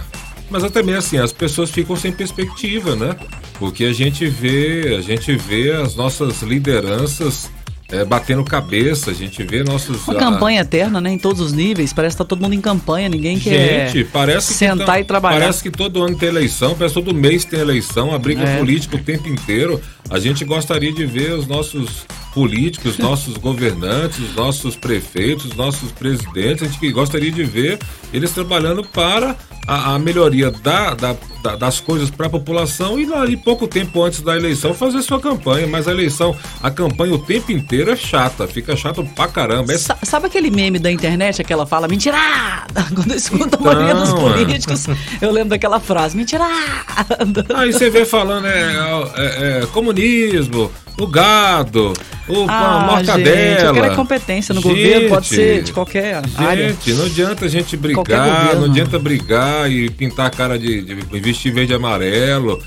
Mas 0.51 0.65
até 0.65 0.83
mesmo 0.83 0.99
assim, 0.99 1.19
as 1.19 1.33
pessoas 1.33 1.71
ficam 1.71 1.97
sem 1.97 2.13
perspectiva, 2.13 2.95
né? 2.95 3.17
Porque 3.59 3.85
a 3.85 3.93
gente 3.93 4.27
vê, 4.27 4.97
a 4.99 5.01
gente 5.01 5.35
vê 5.35 5.73
as 5.73 5.95
nossas 5.95 6.43
lideranças 6.43 7.51
é, 7.93 8.05
batendo 8.05 8.43
cabeça, 8.43 9.11
a 9.11 9.15
gente 9.15 9.43
vê 9.43 9.63
nossos. 9.63 10.09
Uma 10.09 10.17
ah, 10.17 10.19
campanha 10.19 10.61
eterna, 10.63 11.01
né? 11.01 11.13
Em 11.13 11.19
todos 11.19 11.41
os 11.41 11.53
níveis. 11.53 11.93
Parece 11.93 12.17
que 12.17 12.19
tá 12.19 12.25
todo 12.25 12.41
mundo 12.41 12.55
em 12.55 12.61
campanha, 12.61 13.09
ninguém 13.09 13.39
quer 13.39 13.91
Gente, 13.91 14.05
parece 14.11 14.55
sentar 14.55 14.87
tá- 14.87 15.01
e 15.01 15.05
trabalhar. 15.05 15.41
Parece 15.41 15.63
que 15.63 15.71
todo 15.71 16.03
ano 16.03 16.17
tem 16.17 16.31
eleição, 16.31 16.75
parece 16.75 16.95
que 16.95 17.03
todo 17.03 17.15
mês 17.15 17.45
tem 17.45 17.61
eleição, 17.61 18.15
a 18.15 18.19
briga 18.19 18.43
É. 18.43 18.59
política 18.59 18.97
o 18.97 18.99
tempo 18.99 19.29
inteiro. 19.29 19.81
A 20.09 20.19
gente 20.19 20.45
gostaria 20.45 20.93
de 20.93 21.05
ver 21.05 21.33
os 21.33 21.47
nossos 21.47 22.07
políticos, 22.35 22.99
nossos 22.99 23.37
governantes, 23.37 24.19
os 24.19 24.35
nossos 24.35 24.75
prefeitos, 24.77 25.47
os 25.47 25.55
nossos 25.57 25.93
presidentes, 25.93 26.63
a 26.63 26.67
gente 26.71 26.91
gostaria 26.93 27.31
de 27.31 27.45
ver 27.45 27.79
eles 28.13 28.31
trabalhando 28.33 28.83
para 28.85 29.37
a, 29.67 29.95
a 29.95 29.99
melhoria 29.99 30.51
da, 30.51 30.95
da- 30.95 31.17
da- 31.43 31.57
das 31.57 31.81
coisas 31.81 32.09
para 32.11 32.27
a 32.27 32.31
população 32.31 32.99
e 33.01 33.13
ali 33.15 33.37
pouco 33.37 33.67
tempo 33.67 34.03
antes 34.03 34.21
da 34.23 34.37
eleição 34.37 34.73
fazer 34.75 35.03
sua 35.03 35.21
campanha. 35.21 35.67
Mas 35.67 35.87
a 35.89 35.91
eleição, 35.93 36.35
a 36.63 36.71
campanha 36.71 37.15
o 37.15 37.19
tempo 37.19 37.51
inteiro 37.53 37.91
é 37.91 37.97
chata, 37.97 38.47
fica 38.47 38.75
chato 38.77 39.05
pra 39.17 39.29
caramba. 39.29 39.73
É 39.73 39.79
Sa- 39.79 39.99
Sabe 40.03 40.27
aquele 40.27 40.51
meme 40.51 40.79
da 40.79 40.91
internet, 40.91 41.41
aquela 41.41 41.67
fala 41.67 41.87
mentirada? 41.89 42.83
Quando 42.95 43.11
eu 43.11 43.17
escuto 43.17 43.57
a 43.57 43.61
maioria 43.61 43.95
dos 43.95 44.11
Então, 44.11 44.29
é. 44.29 44.33
políticos, 44.45 44.87
eu 45.21 45.31
lembro 45.33 45.51
daquela 45.51 45.81
frase, 45.81 46.17
mentirada. 46.17 47.45
Aí 47.55 47.73
você 47.73 47.91
vê 47.91 48.05
falando 48.05 48.47
é, 48.47 48.73
é- 49.17 49.61
é 49.63 49.67
comunismo, 49.67 50.71
o 50.99 51.07
gado, 51.07 51.93
o 52.29 52.45
Ah, 52.49 52.97
a 52.97 53.03
gente, 53.03 53.07
mortadela. 53.07 53.87
é 53.87 53.95
competência 53.95 54.55
no 54.55 54.61
Gente, 54.61 54.71
governo, 54.85 55.09
pode 55.09 55.27
ser 55.27 55.63
de 55.63 55.73
qualquer 55.73 56.23
área. 56.37 56.69
Gente, 56.69 56.93
não 56.95 57.05
adianta 57.07 57.45
a 57.45 57.49
gente 57.49 57.77
brigar, 57.77 58.55
não 58.57 58.65
adianta 58.65 58.99
brigar 58.99 59.71
e 59.71 59.91
pintar 59.91 60.27
a 60.27 60.31
cara 60.31 60.59
de, 60.59 60.83
de 60.83 60.95
vestir 61.21 61.53
verde 61.53 61.73
e 61.73 61.77
amarelo. 61.77 62.63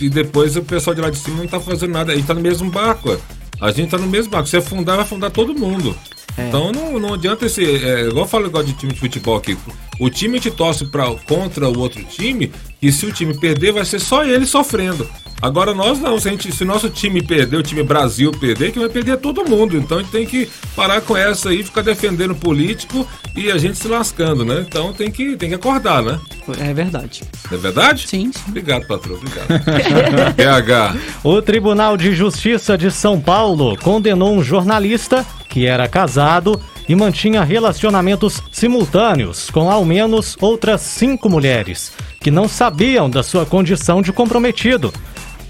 e 0.00 0.08
depois 0.08 0.56
o 0.56 0.62
pessoal 0.62 0.94
de 0.94 1.00
lá 1.00 1.10
de 1.10 1.18
cima 1.18 1.38
não 1.38 1.46
tá 1.46 1.60
fazendo 1.60 1.92
nada. 1.92 2.12
A 2.12 2.16
gente 2.16 2.26
tá 2.26 2.34
no 2.34 2.40
mesmo 2.40 2.70
barco. 2.70 3.16
A 3.60 3.70
gente 3.70 3.90
tá 3.90 3.98
no 3.98 4.06
mesmo 4.06 4.30
barco. 4.30 4.48
Se 4.48 4.56
afundar, 4.56 4.96
vai 4.96 5.04
afundar 5.04 5.30
todo 5.30 5.54
mundo. 5.54 5.96
É. 6.36 6.48
Então 6.48 6.72
não, 6.72 6.98
não 6.98 7.14
adianta 7.14 7.46
esse. 7.46 7.62
É, 7.64 8.06
igual 8.06 8.24
eu 8.24 8.28
falo 8.28 8.46
igual 8.46 8.62
de 8.62 8.72
time 8.72 8.92
de 8.92 8.98
futebol 9.00 9.36
aqui. 9.36 9.56
O 9.98 10.08
time 10.08 10.40
te 10.40 10.50
torce 10.50 10.86
pra, 10.86 11.06
contra 11.26 11.68
o 11.68 11.78
outro 11.78 12.02
time, 12.04 12.50
e 12.82 12.90
se 12.90 13.06
o 13.06 13.12
time 13.12 13.38
perder, 13.38 13.72
vai 13.72 13.84
ser 13.84 13.98
só 13.98 14.24
ele 14.24 14.46
sofrendo. 14.46 15.08
Agora 15.42 15.72
nós 15.72 15.98
não, 15.98 16.18
se, 16.18 16.28
a 16.28 16.30
gente, 16.30 16.52
se 16.52 16.64
nosso 16.66 16.90
time 16.90 17.22
perder, 17.22 17.56
o 17.56 17.62
time 17.62 17.82
Brasil 17.82 18.30
perder, 18.30 18.72
que 18.72 18.78
vai 18.78 18.90
perder 18.90 19.16
todo 19.16 19.48
mundo. 19.48 19.76
Então 19.76 19.98
a 19.98 20.02
gente 20.02 20.12
tem 20.12 20.26
que 20.26 20.48
parar 20.76 21.00
com 21.00 21.16
essa 21.16 21.48
aí, 21.48 21.64
ficar 21.64 21.80
defendendo 21.80 22.32
o 22.32 22.34
político 22.34 23.08
e 23.34 23.50
a 23.50 23.56
gente 23.56 23.78
se 23.78 23.88
lascando, 23.88 24.44
né? 24.44 24.64
Então 24.68 24.92
tem 24.92 25.10
que, 25.10 25.36
tem 25.36 25.48
que 25.48 25.54
acordar, 25.54 26.02
né? 26.02 26.20
É 26.58 26.74
verdade. 26.74 27.22
É 27.50 27.56
verdade? 27.56 28.06
Sim, 28.06 28.30
sim. 28.34 28.42
Obrigado, 28.48 28.86
patrão. 28.86 29.16
Obrigado. 29.16 30.34
PH. 30.36 30.96
O 31.24 31.40
Tribunal 31.40 31.96
de 31.96 32.14
Justiça 32.14 32.76
de 32.76 32.90
São 32.90 33.18
Paulo 33.18 33.78
condenou 33.78 34.34
um 34.34 34.42
jornalista 34.42 35.24
que 35.48 35.66
era 35.66 35.88
casado 35.88 36.60
e 36.86 36.94
mantinha 36.94 37.42
relacionamentos 37.42 38.42
simultâneos 38.52 39.48
com 39.50 39.70
ao 39.70 39.84
menos 39.86 40.36
outras 40.40 40.82
cinco 40.82 41.30
mulheres 41.30 41.92
que 42.20 42.30
não 42.30 42.46
sabiam 42.46 43.08
da 43.08 43.22
sua 43.22 43.46
condição 43.46 44.02
de 44.02 44.12
comprometido. 44.12 44.92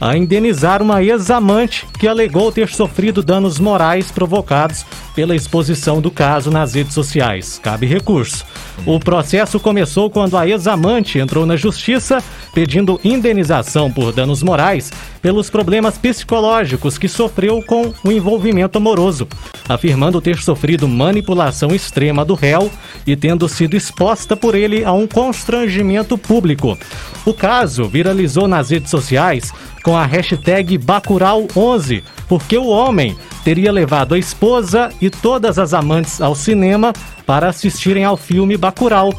A 0.01 0.17
indenizar 0.17 0.81
uma 0.81 1.03
ex-amante 1.03 1.87
que 1.99 2.09
alegou 2.09 2.51
ter 2.51 2.71
sofrido 2.71 3.23
danos 3.23 3.61
morais 3.61 4.11
provocados 4.11 4.87
pela 5.15 5.37
exposição 5.37 6.01
do 6.01 6.11
caso 6.11 6.51
nas 6.51 6.73
redes 6.73 6.95
sociais. 6.95 7.61
Cabe 7.63 7.87
recurso. 7.87 8.47
O 8.87 8.99
processo 8.99 9.61
começou 9.61 10.09
quando 10.09 10.39
a 10.39 10.49
ex-amante 10.49 11.19
entrou 11.19 11.45
na 11.45 11.55
justiça 11.55 12.25
pedindo 12.55 12.99
indenização 13.05 13.93
por 13.93 14.11
danos 14.11 14.43
morais 14.43 14.91
pelos 15.21 15.51
problemas 15.51 15.99
psicológicos 15.99 16.97
que 16.97 17.07
sofreu 17.07 17.63
com 17.63 17.93
o 18.03 18.11
envolvimento 18.11 18.79
amoroso, 18.79 19.29
afirmando 19.69 20.19
ter 20.19 20.39
sofrido 20.39 20.89
manipulação 20.89 21.75
extrema 21.75 22.25
do 22.25 22.35
réu 22.35 22.71
e 23.07 23.15
tendo 23.15 23.47
sido 23.51 23.77
exposta 23.77 24.35
por 24.35 24.55
ele 24.55 24.83
a 24.83 24.93
um 24.93 25.07
constrangimento 25.07 26.17
público. 26.17 26.79
O 27.27 27.35
caso 27.35 27.85
viralizou 27.85 28.49
nas 28.49 28.71
redes 28.71 28.91
sociais 28.91 29.53
com 29.83 29.97
a 29.97 30.05
hashtag 30.05 30.79
Bacurau11, 30.79 32.03
porque 32.29 32.57
o 32.57 32.67
homem 32.67 33.17
teria 33.45 33.73
levado 33.73 34.15
a 34.15 34.19
esposa 34.19 34.91
e 35.01 35.09
todas 35.09 35.59
as 35.59 35.73
amantes 35.73 36.21
ao 36.21 36.35
cinema 36.35 36.93
para 37.27 37.49
assistirem 37.49 38.05
ao 38.05 38.17
filme 38.17 38.57
Bacurau, 38.57 39.13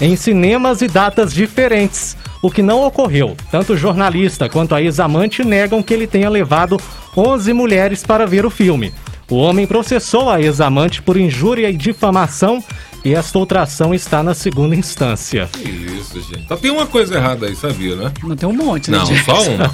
em 0.00 0.16
cinemas 0.16 0.82
e 0.82 0.88
datas 0.88 1.32
diferentes, 1.32 2.16
o 2.42 2.50
que 2.50 2.62
não 2.62 2.84
ocorreu. 2.84 3.36
Tanto 3.50 3.74
o 3.74 3.76
jornalista 3.76 4.48
quanto 4.48 4.74
a 4.74 4.82
ex-amante 4.82 5.44
negam 5.44 5.82
que 5.82 5.92
ele 5.92 6.06
tenha 6.06 6.30
levado 6.30 6.78
11 7.16 7.52
mulheres 7.52 8.02
para 8.02 8.26
ver 8.26 8.46
o 8.46 8.50
filme. 8.50 8.92
O 9.30 9.36
homem 9.36 9.66
processou 9.66 10.28
a 10.28 10.40
ex-amante 10.40 11.00
por 11.00 11.16
injúria 11.16 11.70
e 11.70 11.76
difamação 11.76 12.64
e 13.04 13.14
esta 13.14 13.38
outra 13.38 13.62
ação 13.62 13.94
está 13.94 14.22
na 14.22 14.34
segunda 14.34 14.74
instância. 14.74 15.48
Isso, 15.58 16.20
gente. 16.22 16.46
Só 16.48 16.56
tem 16.56 16.70
uma 16.70 16.86
coisa 16.86 17.14
errada 17.16 17.46
aí, 17.46 17.56
sabia, 17.56 17.96
né? 17.96 18.12
Não 18.22 18.36
tem 18.36 18.48
um 18.48 18.52
monte, 18.52 18.90
né? 18.90 18.98
Não, 18.98 19.04
Jack? 19.04 19.24
só 19.24 19.42
uma. 19.42 19.70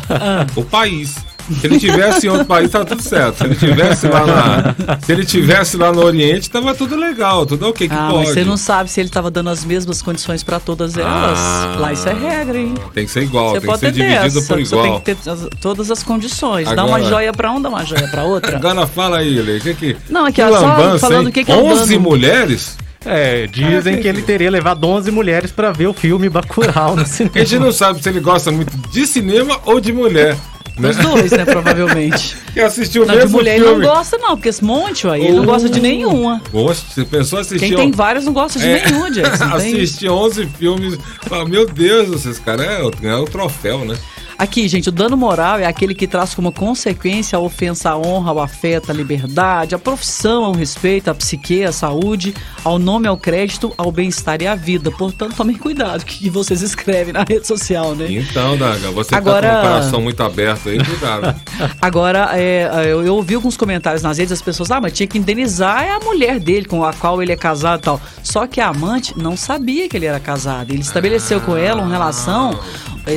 O 0.57 0.65
país. 0.65 1.15
Se 1.61 1.65
ele 1.65 1.79
tivesse 1.79 2.27
em 2.27 2.31
outro 2.31 2.45
país, 2.45 2.69
tava 2.73 2.85
tudo 2.85 3.01
certo. 3.03 3.39
Se 3.39 3.45
ele 3.45 3.55
tivesse 3.55 4.09
lá 4.09 4.27
na, 4.27 4.75
se 5.01 5.13
ele 5.13 5.25
tivesse 5.25 5.77
lá 5.77 5.93
no 5.93 6.03
Oriente, 6.03 6.51
tava 6.51 6.75
tudo 6.75 6.97
legal, 6.97 7.47
tudo 7.47 7.69
ok 7.69 7.89
que 7.89 7.95
Ah, 7.95 8.09
pode. 8.11 8.25
mas 8.27 8.35
você 8.35 8.45
não 8.45 8.57
sabe 8.57 8.91
se 8.91 8.99
ele 9.01 9.09
estava 9.09 9.31
dando 9.31 9.51
as 9.51 9.65
mesmas 9.65 10.03
condições 10.03 10.43
para 10.43 10.59
todas 10.59 10.97
elas. 10.99 11.39
Ah. 11.39 11.77
Lá 11.79 11.93
isso 11.93 12.09
é 12.09 12.15
regra, 12.15 12.59
hein? 12.59 12.75
Tem 12.93 13.05
que 13.05 13.13
ser 13.13 13.23
igual, 13.23 13.51
Você 13.51 13.53
tem 13.53 13.61
que 13.61 13.67
pode 13.69 13.79
ser 13.81 13.87
ter 13.87 13.93
dividido 13.93 14.23
dessa, 14.35 14.41
por 14.55 14.59
você 14.59 14.75
igual. 14.75 14.83
tem 15.01 15.15
que 15.15 15.23
ter 15.23 15.31
as- 15.31 15.49
todas 15.61 15.89
as 15.93 16.03
condições. 16.03 16.65
Dá 16.67 16.85
uma 16.85 16.97
Agora- 16.97 17.05
joia 17.05 17.33
para 17.33 17.53
um, 17.53 17.63
dá 17.63 17.69
uma 17.69 17.85
joia 17.85 18.09
para 18.09 18.25
outra. 18.25 18.57
Agora 18.57 18.85
fala 18.85 19.19
aí, 19.19 19.41
Lê, 19.41 19.61
que 19.61 19.73
que 19.75 19.97
Não, 20.11 20.25
aqui, 20.25 20.35
que 20.35 20.43
ó, 20.43 20.49
só 20.53 20.67
lambança, 20.67 20.99
falando 20.99 21.29
o 21.29 21.33
que 21.33 21.45
que 21.45 21.53
é 21.53 21.55
o 21.55 21.65
11 21.65 21.91
dano. 21.95 22.01
mulheres? 22.01 22.77
É, 23.07 23.47
dizem 23.47 24.01
que 24.01 24.09
ele 24.09 24.23
teria 24.23 24.51
levado 24.51 24.85
11 24.87 25.11
mulheres 25.11 25.51
para 25.53 25.71
ver 25.73 25.87
o 25.87 25.93
filme 25.95 26.29
Bacurau 26.29 26.97
no 26.97 27.07
cinema. 27.07 27.33
A 27.37 27.39
gente 27.45 27.59
não 27.59 27.73
sabe 27.73 28.03
se 28.03 28.09
ele 28.09 28.21
gosta 28.21 28.51
muito 28.51 28.77
de 28.91 29.07
cinema 29.07 29.61
ou 29.65 29.79
de 29.81 29.93
mulher. 29.93 30.37
Né? 30.79 30.91
Os 30.91 30.97
dois, 30.99 31.31
né, 31.31 31.45
provavelmente. 31.47 32.37
Que 32.53 32.61
assistiu 32.61 33.05
o 33.05 33.07
Não, 33.07 33.15
de 33.15 33.21
mesmo 33.21 33.39
mulher 33.39 33.55
ele 33.55 33.65
não 33.65 33.71
filme. 33.71 33.87
gosta, 33.87 34.19
não, 34.19 34.37
porque 34.37 34.51
esse 34.51 34.63
monte, 34.63 35.07
ó, 35.07 35.15
ele 35.15 35.33
não 35.33 35.47
gosta 35.47 35.71
de 35.71 35.81
nenhuma. 35.81 36.43
Poxa, 36.53 36.83
você 36.91 37.03
pensou 37.05 37.39
assistir 37.39 37.67
Quem 37.69 37.75
tem 37.77 37.91
vários 37.91 38.27
não 38.27 38.33
gosta 38.35 38.59
de 38.59 38.67
É, 38.67 38.85
nenhum, 38.85 39.07
isso. 39.09 39.21
Assistir 39.55 40.11
11 40.11 40.47
filmes. 40.59 40.99
Fala, 41.23 41.49
meu 41.49 41.65
Deus, 41.67 42.11
esses 42.17 42.39
caras 42.39 42.67
é, 42.67 42.83
o- 42.83 42.93
é 43.09 43.17
o 43.17 43.25
troféu, 43.25 43.87
né? 43.87 43.97
Aqui, 44.39 44.69
gente, 44.69 44.91
o 44.91 44.93
dano 44.93 45.17
moral 45.17 45.59
é 45.59 45.65
aquele 45.65 45.95
que 45.95 46.07
traz 46.07 46.35
como 46.35 46.53
consequência 46.53 47.39
a 47.39 47.41
ofensa 47.41 47.91
à 47.91 47.97
honra, 47.97 48.31
ao 48.31 48.41
afeto, 48.41 48.91
à 48.91 48.95
liberdade, 48.95 49.75
à 49.75 49.79
profissão, 49.79 50.45
ao 50.45 50.53
respeito, 50.53 51.09
à 51.09 51.15
psique, 51.15 51.65
à 51.65 51.73
saúde, 51.73 52.35
ao 52.63 52.79
nome, 52.79 53.09
ao 53.09 53.17
crédito, 53.17 53.73
ao 53.79 53.91
bem-estar 53.91 54.43
e 54.43 54.47
à 54.47 54.55
vida. 54.55 54.91
Portanto, 54.91 55.35
tomem 55.35 55.57
cuidado 55.57 56.05
com 56.05 56.11
o 56.11 56.15
que 56.15 56.29
vocês 56.29 56.61
escrevem 56.61 57.15
na 57.15 57.25
rede 57.27 57.47
social, 57.47 57.95
né? 57.95 58.09
Então, 58.11 58.59
Daga, 58.59 58.91
você 58.91 59.15
Agora- 59.15 59.49
tá 59.49 59.55
com 59.55 59.59
o 59.59 59.71
coração 59.71 60.01
muito 60.03 60.23
aberto 60.23 60.69
aí, 60.69 60.85
cuidado. 60.85 61.35
Agora, 61.81 62.31
é, 62.35 62.69
eu, 62.85 63.07
eu 63.07 63.15
ouvi 63.17 63.37
alguns 63.37 63.57
comentários 63.57 64.03
nas 64.03 64.19
redes 64.19 64.31
das 64.31 64.43
pessoas, 64.43 64.71
ah, 64.71 64.81
mas 64.81 64.93
tinha 64.93 65.07
que 65.07 65.17
indenizar 65.17 65.83
é 65.83 65.91
a 65.91 66.01
mulher 66.01 66.39
dele, 66.39 66.67
com 66.67 66.85
a 66.85 66.93
qual 66.93 67.23
ele 67.23 67.33
é 67.33 67.37
casado 67.37 67.81
e 67.81 67.85
tal. 67.85 68.01
Só 68.23 68.47
que 68.47 68.61
a 68.61 68.69
amante 68.69 69.15
não 69.17 69.35
sabia 69.35 69.89
que 69.89 69.97
ele 69.97 70.05
era 70.07 70.21
casado. 70.21 70.73
Ele 70.73 70.83
estabeleceu 70.83 71.41
com 71.41 71.57
ela 71.57 71.81
uma 71.81 71.91
relação 71.91 72.59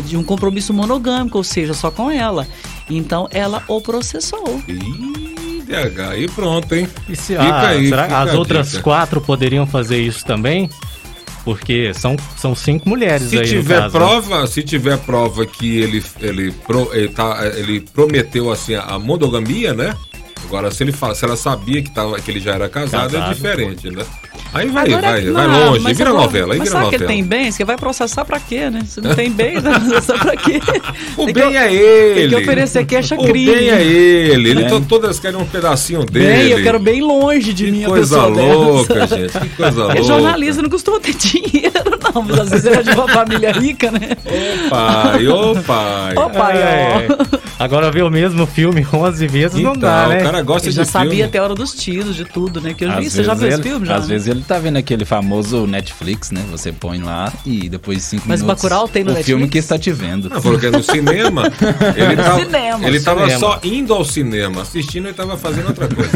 de 0.01 0.15
um 0.15 0.23
compromisso 0.23 0.73
monogâmico, 0.73 1.37
ou 1.37 1.43
seja, 1.43 1.73
só 1.73 1.89
com 1.89 2.11
ela. 2.11 2.47
Então 2.89 3.27
ela 3.31 3.63
o 3.67 3.81
processou. 3.81 4.61
Ih, 4.67 5.63
DH, 5.65 5.99
aí 6.11 6.27
pronto, 6.29 6.73
hein? 6.75 6.87
E 7.07 7.15
se, 7.15 7.33
Fica 7.33 7.43
ah, 7.43 7.67
aí, 7.69 7.89
será 7.89 8.03
fica 8.03 8.19
as 8.19 8.33
outras 8.33 8.71
dica. 8.71 8.83
quatro 8.83 9.19
poderiam 9.21 9.65
fazer 9.67 10.01
isso 10.01 10.25
também? 10.25 10.69
Porque 11.45 11.93
são, 11.93 12.15
são 12.37 12.53
cinco 12.53 12.87
mulheres 12.89 13.29
Se 13.29 13.37
aí 13.37 13.41
no 13.43 13.47
tiver 13.61 13.75
caso, 13.81 13.85
né? 13.85 14.05
prova, 14.05 14.47
se 14.47 14.61
tiver 14.61 14.97
prova 14.99 15.45
que 15.45 15.77
ele 15.79 16.03
ele, 16.19 16.51
pro- 16.51 16.89
ele, 16.93 17.07
tá, 17.07 17.39
ele 17.55 17.79
prometeu 17.79 18.51
assim 18.51 18.75
a 18.75 18.99
monogamia, 18.99 19.73
né? 19.73 19.95
Agora 20.49 20.71
se 20.71 20.81
ele 20.83 20.91
fala, 20.91 21.13
se 21.13 21.23
ela 21.23 21.35
sabia 21.37 21.79
que 21.81 21.91
tava 21.91 22.19
que 22.19 22.31
ele 22.31 22.39
já 22.39 22.53
era 22.55 22.67
casado, 22.67 23.15
é 23.15 23.19
Casado. 23.19 23.35
diferente, 23.35 23.91
né? 23.91 24.03
Aí 24.51 24.67
vai, 24.67 24.87
Agora, 24.87 25.11
vai, 25.11 25.21
não, 25.21 25.33
vai 25.33 25.47
longe, 25.47 25.79
mas 25.81 25.97
vira 25.97 26.09
agora- 26.09 26.25
novela, 26.25 26.53
aí 26.53 26.57
mas 26.59 26.69
vira 26.69 26.79
sabe 26.81 26.89
que 26.89 26.97
novela. 26.97 27.11
ele 27.11 27.21
tem 27.21 27.23
bens? 27.29 27.55
Que 27.57 27.63
vai 27.63 27.77
processar 27.77 28.25
pra 28.25 28.39
quê, 28.39 28.67
né? 28.71 28.81
Se 28.87 28.99
não 28.99 29.13
tem 29.13 29.29
bens, 29.29 29.61
vai 29.61 29.79
processar 29.79 30.17
pra 30.17 30.35
quê? 30.35 30.59
O 31.15 31.25
Tem 31.25 31.33
bem 31.35 31.51
que- 31.51 31.57
é 31.57 31.71
ele. 31.71 32.15
Tem 32.21 32.29
que 32.29 32.35
oferecer 32.35 32.85
queixa 32.87 33.13
O 33.13 33.23
crime. 33.25 33.51
bem 33.53 33.69
é 33.69 33.83
ele. 33.83 34.49
ele 34.49 34.65
to- 34.65 34.81
todas 34.81 35.19
querem 35.19 35.37
um 35.39 35.45
pedacinho 35.45 36.03
dele. 36.03 36.25
Bem, 36.25 36.47
eu 36.49 36.63
quero 36.63 36.79
bem 36.79 36.99
longe 36.99 37.53
de 37.53 37.65
Que 37.65 37.71
mim 37.71 37.83
coisa 37.83 38.25
louca, 38.25 38.93
dessa. 38.95 39.17
gente. 39.19 39.39
Que 39.39 39.49
coisa 39.49 39.83
Porque 39.85 39.99
louca. 39.99 40.03
jornalista 40.03 40.61
não 40.63 40.69
costuma 40.71 40.99
ter 40.99 41.13
dinheiro, 41.15 41.99
não. 42.11 42.23
Mas 42.23 42.39
às 42.39 42.49
vezes 42.49 42.65
ele 42.65 42.75
é 42.77 42.81
de 42.83 42.89
uma 42.89 43.07
família 43.07 43.51
rica, 43.51 43.91
né? 43.91 43.99
Ô 44.25 44.69
pai, 44.71 45.27
ô 45.27 45.55
pai. 45.63 46.15
Ô 46.17 46.29
pai, 46.31 46.57
É, 46.57 47.07
ó. 47.07 47.38
Agora 47.59 47.91
ver 47.91 48.03
o 48.03 48.09
mesmo 48.09 48.47
filme 48.47 48.87
11 48.91 49.27
vezes 49.27 49.59
não 49.61 49.71
Então, 49.71 49.81
dá, 49.81 50.07
né? 50.07 50.19
o 50.21 50.23
cara 50.23 50.41
gosta 50.41 50.67
Ele 50.67 50.71
de 50.71 50.77
já 50.77 50.85
sabia 50.85 51.09
filme. 51.09 51.23
até 51.23 51.37
a 51.39 51.43
hora 51.43 51.53
dos 51.55 51.73
tiros, 51.73 52.15
de 52.15 52.23
tudo, 52.23 52.61
né? 52.61 52.73
Que 52.73 52.85
eu 52.85 52.95
vi, 52.97 53.09
você 53.09 53.21
já 53.23 53.33
viu 53.33 53.49
esse 53.49 53.57
ele- 53.59 53.69
filme, 53.69 53.85
já? 53.85 53.95
Às 53.97 54.07
né? 54.07 54.13
vezes 54.13 54.27
ele 54.29 54.41
tá 54.47 54.57
vendo 54.57 54.77
aquele 54.77 55.03
famoso 55.03 55.67
Netflix, 55.67 56.31
né? 56.31 56.41
Você 56.51 56.71
põe 56.71 56.99
lá 57.01 57.31
e 57.45 57.67
depois 57.67 57.97
de 57.97 58.03
cinco 58.05 58.23
Mas 58.27 58.41
minutos... 58.41 58.63
Bacurau 58.63 58.87
tem 58.87 59.03
no 59.03 59.11
o 59.11 59.13
Netflix? 59.13 59.25
filme 59.37 59.47
que 59.49 59.57
está 59.57 59.77
te 59.77 59.91
vendo. 59.91 60.29
Não, 60.29 60.41
falou 60.41 60.57
que 60.57 60.67
é 60.67 60.71
no 60.71 60.81
cinema. 60.81 61.43
Ele 61.97 62.15
tava, 62.15 62.39
cinema. 62.39 62.87
ele 62.87 62.99
tava 63.01 63.21
Cinema. 63.23 63.39
só 63.39 63.59
indo 63.63 63.93
ao 63.93 64.05
cinema. 64.05 64.61
Assistindo, 64.61 65.07
ele 65.07 65.13
tava 65.13 65.35
fazendo 65.37 65.67
outra 65.67 65.87
coisa. 65.87 66.11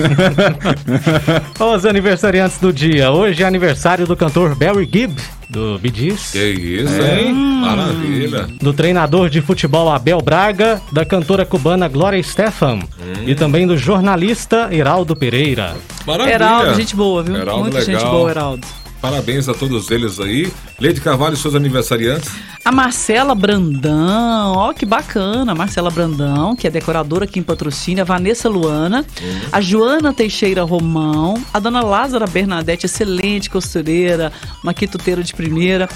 Os 1.75 1.85
aniversariantes 1.85 2.57
do 2.59 2.71
dia. 2.71 3.11
Hoje 3.11 3.43
é 3.43 3.45
aniversário 3.45 4.05
do 4.07 4.15
cantor 4.15 4.55
Barry 4.55 4.87
Gibb, 4.91 5.15
do 5.53 5.79
Gees. 5.93 6.31
que 6.31 6.43
isso, 6.43 7.01
hein? 7.01 7.31
Maravilha. 7.33 8.47
do 8.59 8.73
treinador 8.73 9.29
de 9.29 9.39
futebol 9.41 9.89
Abel 9.91 10.19
Braga, 10.21 10.81
da 10.91 11.05
cantora 11.05 11.45
cubana 11.45 11.87
Glória 11.87 12.17
Estefan 12.17 12.79
Hum. 12.79 13.23
e 13.27 13.35
também 13.35 13.67
do 13.67 13.77
jornalista 13.77 14.69
Heraldo 14.71 15.15
Pereira. 15.15 15.75
Maravilha. 16.05 16.33
Heraldo, 16.35 16.73
gente 16.75 16.95
boa, 16.95 17.21
viu? 17.23 17.35
Heraldo, 17.35 17.61
Muita 17.61 17.79
gente 17.81 17.95
legal. 17.97 18.11
boa, 18.11 18.29
Heraldo. 18.31 18.67
Parabéns 19.03 19.49
a 19.49 19.53
todos 19.53 19.91
eles 19.91 20.17
aí. 20.17 20.49
Leide 20.79 21.01
Carvalho, 21.01 21.35
seus 21.35 21.55
aniversariantes. 21.55 22.31
A 22.63 22.71
Marcela 22.71 23.35
Brandão, 23.35 24.53
ó 24.53 24.71
que 24.71 24.85
bacana, 24.85 25.53
Marcela 25.53 25.89
Brandão, 25.89 26.55
que 26.55 26.65
é 26.65 26.69
decoradora 26.69 27.25
aqui 27.25 27.37
em 27.37 27.43
patrocínio, 27.43 28.01
a 28.01 28.05
Vanessa 28.05 28.47
Luana, 28.47 29.05
a 29.51 29.59
Joana 29.59 30.13
Teixeira 30.13 30.63
Romão, 30.63 31.43
a 31.53 31.59
dona 31.59 31.81
Lázara 31.81 32.25
Bernadette, 32.25 32.85
excelente 32.85 33.49
costureira, 33.49 34.31
uma 34.63 34.73
quituteira 34.73 35.21
de 35.21 35.33
primeira, 35.33 35.89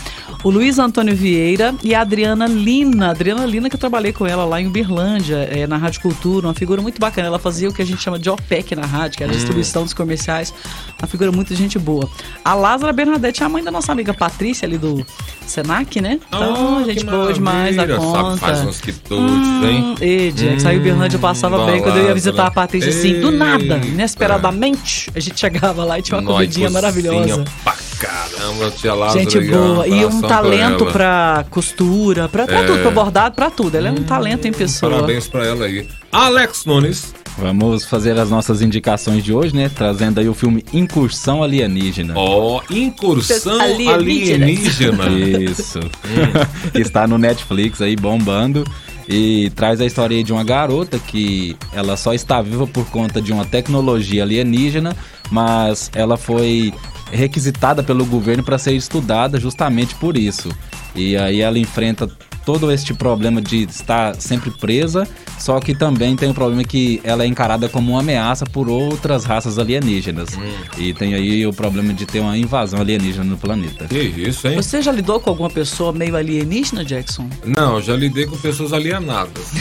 o 0.43 0.49
Luiz 0.49 0.77
Antônio 0.77 1.15
Vieira 1.15 1.73
e 1.81 1.95
a 1.95 2.01
Adriana 2.01 2.47
Lina, 2.47 3.11
Adriana 3.11 3.45
Lina 3.45 3.69
que 3.69 3.75
eu 3.77 3.79
trabalhei 3.79 4.11
com 4.11 4.27
ela 4.27 4.43
lá 4.43 4.59
em 4.59 4.67
Uberlândia, 4.67 5.47
é, 5.49 5.65
na 5.65 5.77
Rádio 5.77 6.01
Cultura, 6.01 6.47
uma 6.47 6.53
figura 6.53 6.81
muito 6.81 6.99
bacana, 6.99 7.27
ela 7.27 7.39
fazia 7.39 7.69
o 7.69 7.73
que 7.73 7.81
a 7.81 7.85
gente 7.85 8.01
chama 8.01 8.19
de 8.19 8.29
OPEC 8.29 8.75
na 8.75 8.85
rádio, 8.85 9.19
que 9.19 9.23
é 9.23 9.27
a 9.27 9.29
distribuição 9.29 9.83
dos 9.83 9.93
comerciais, 9.93 10.53
uma 10.99 11.07
figura 11.07 11.31
muito 11.31 11.55
gente 11.55 11.79
boa. 11.79 12.09
A 12.43 12.53
Lázara 12.53 12.96
Bernadette 12.97 13.43
é 13.43 13.45
a 13.45 13.49
mãe 13.49 13.63
da 13.63 13.71
nossa 13.71 13.91
amiga 13.91 14.13
Patrícia 14.13 14.65
ali 14.67 14.77
do 14.77 15.05
Senac, 15.45 16.01
né? 16.01 16.19
Então, 16.27 16.79
Ah, 16.79 16.83
gente 16.83 17.05
boa 17.05 17.31
demais 17.31 17.75
da 17.75 17.83
maravilha. 17.85 18.11
Sabe, 18.11 18.23
conta. 18.23 18.37
faz 18.37 18.59
uns 18.65 18.81
quitutes, 18.81 19.63
hein? 19.63 19.83
Hum, 19.83 19.95
e, 20.01 20.31
Jack, 20.31 20.61
saiu 20.61 20.79
Uberlândia, 20.79 21.15
eu 21.17 21.21
passava 21.21 21.61
Hum, 21.61 21.65
bem 21.67 21.81
quando 21.81 21.97
eu 21.97 22.05
ia 22.05 22.13
visitar 22.13 22.41
a 22.41 22.45
Lázara. 22.45 22.55
Patrícia, 22.55 22.89
assim, 22.89 23.21
do 23.21 23.27
Eita. 23.31 23.31
nada, 23.31 23.77
inesperadamente, 23.85 25.09
a 25.15 25.19
gente 25.19 25.39
chegava 25.39 25.83
lá 25.85 25.99
e 25.99 26.01
tinha 26.01 26.17
uma 26.17 26.23
Nós, 26.23 26.33
comidinha 26.35 26.69
maravilhosa. 26.69 27.45
Pra 27.63 27.75
caramba, 27.99 28.71
tia 28.71 28.93
Lázara. 28.93 29.19
Gente 29.19 29.39
boa. 29.41 29.87
E 29.87 30.05
um 30.05 30.21
talento 30.21 30.83
ela. 30.83 30.91
pra 30.91 31.45
costura, 31.49 32.27
pra, 32.27 32.45
pra 32.45 32.59
É. 32.61 32.65
tudo, 32.65 32.81
pra 32.81 32.91
bordado, 32.91 33.35
pra 33.35 33.49
tudo. 33.49 33.75
Ela 33.77 33.89
é 33.89 33.91
um 33.91 34.03
talento 34.03 34.47
em 34.47 34.51
pessoa. 34.51 34.91
Parabéns 34.91 35.27
pra 35.27 35.45
ela 35.45 35.65
aí. 35.65 35.87
Alex 36.11 36.65
Nunes. 36.65 37.13
Vamos 37.37 37.85
fazer 37.85 38.17
as 38.17 38.31
nossas 38.31 38.63
indicações 38.63 39.23
de 39.23 39.31
hoje, 39.31 39.55
né? 39.55 39.69
Trazendo 39.69 40.19
aí 40.19 40.27
o 40.27 40.33
filme 40.33 40.65
Incursão 40.73 41.43
Alienígena. 41.43 42.13
Ó, 42.15 42.61
incursão 42.69 43.61
Alienígenas. 43.61 44.81
alienígena. 44.81 45.09
Isso. 45.51 45.79
que 46.73 46.81
está 46.81 47.07
no 47.07 47.17
Netflix 47.19 47.79
aí 47.79 47.95
bombando. 47.95 48.63
E 49.07 49.51
traz 49.51 49.79
a 49.79 49.85
história 49.85 50.21
de 50.21 50.33
uma 50.33 50.43
garota 50.43 50.99
que 50.99 51.55
ela 51.71 51.95
só 51.95 52.13
está 52.13 52.41
viva 52.41 52.67
por 52.67 52.85
conta 52.89 53.21
de 53.21 53.31
uma 53.31 53.45
tecnologia 53.45 54.23
alienígena, 54.23 54.93
mas 55.31 55.89
ela 55.95 56.17
foi 56.17 56.73
requisitada 57.09 57.81
pelo 57.81 58.05
governo 58.05 58.43
para 58.43 58.57
ser 58.57 58.73
estudada 58.73 59.39
justamente 59.39 59.95
por 59.95 60.17
isso. 60.17 60.49
E 60.93 61.15
aí 61.15 61.39
ela 61.39 61.57
enfrenta 61.57 62.09
todo 62.47 62.71
este 62.71 62.93
problema 62.93 63.41
de 63.41 63.63
estar 63.63 64.15
sempre 64.15 64.49
presa, 64.49 65.05
só 65.37 65.59
que 65.59 65.75
também 65.75 66.15
tem 66.15 66.29
o 66.29 66.33
problema 66.33 66.63
que 66.63 67.01
ela 67.03 67.25
é 67.25 67.27
encarada 67.27 67.67
como 67.67 67.91
uma 67.91 67.99
ameaça 67.99 68.45
por 68.45 68.69
outras 68.69 69.25
raças 69.25 69.59
alienígenas. 69.59 70.29
E 70.77 70.93
tem 70.93 71.13
aí 71.13 71.45
o 71.45 71.51
problema 71.51 71.93
de 71.93 72.05
ter 72.05 72.21
uma 72.21 72.37
invasão 72.37 72.79
alienígena 72.79 73.25
no 73.25 73.37
planeta. 73.37 73.83
Que 73.89 73.99
isso, 73.99 74.47
hein? 74.47 74.55
Você 74.55 74.81
já 74.81 74.93
lidou 74.93 75.19
com 75.19 75.29
alguma 75.29 75.49
pessoa 75.49 75.91
meio 75.91 76.15
alienígena, 76.15 76.85
Jackson? 76.85 77.27
Não, 77.45 77.81
já 77.81 77.97
lidei 77.97 78.25
com 78.25 78.37
pessoas 78.37 78.71
alienadas. 78.71 79.43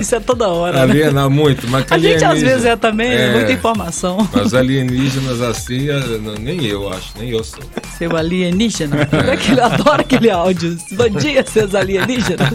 Isso 0.00 0.14
é 0.14 0.20
toda 0.20 0.48
hora, 0.48 0.86
né? 0.86 0.92
Alienar 0.92 1.28
muito, 1.28 1.68
mas 1.68 1.84
que 1.84 1.92
A 1.92 1.98
gente 1.98 2.24
às 2.24 2.40
vezes 2.40 2.64
é 2.64 2.76
também, 2.76 3.10
É. 3.12 3.34
muita 3.34 3.52
informação. 3.52 4.26
Mas 4.32 4.54
alienígenas 4.54 5.42
assim, 5.42 5.90
é, 5.90 6.00
nem 6.40 6.64
eu 6.64 6.88
acho, 6.88 7.12
nem 7.18 7.28
eu 7.28 7.44
sou. 7.44 7.60
Seu 7.98 8.16
alienígena. 8.16 9.06
É 9.30 9.36
que 9.36 9.52
ele 9.52 9.60
adora 9.60 10.02
aquele 10.14 10.30
áudio. 10.30 10.78
Bom 10.92 11.08
dia, 11.18 11.44
seus 11.46 11.74
alienígenas. 11.74 12.52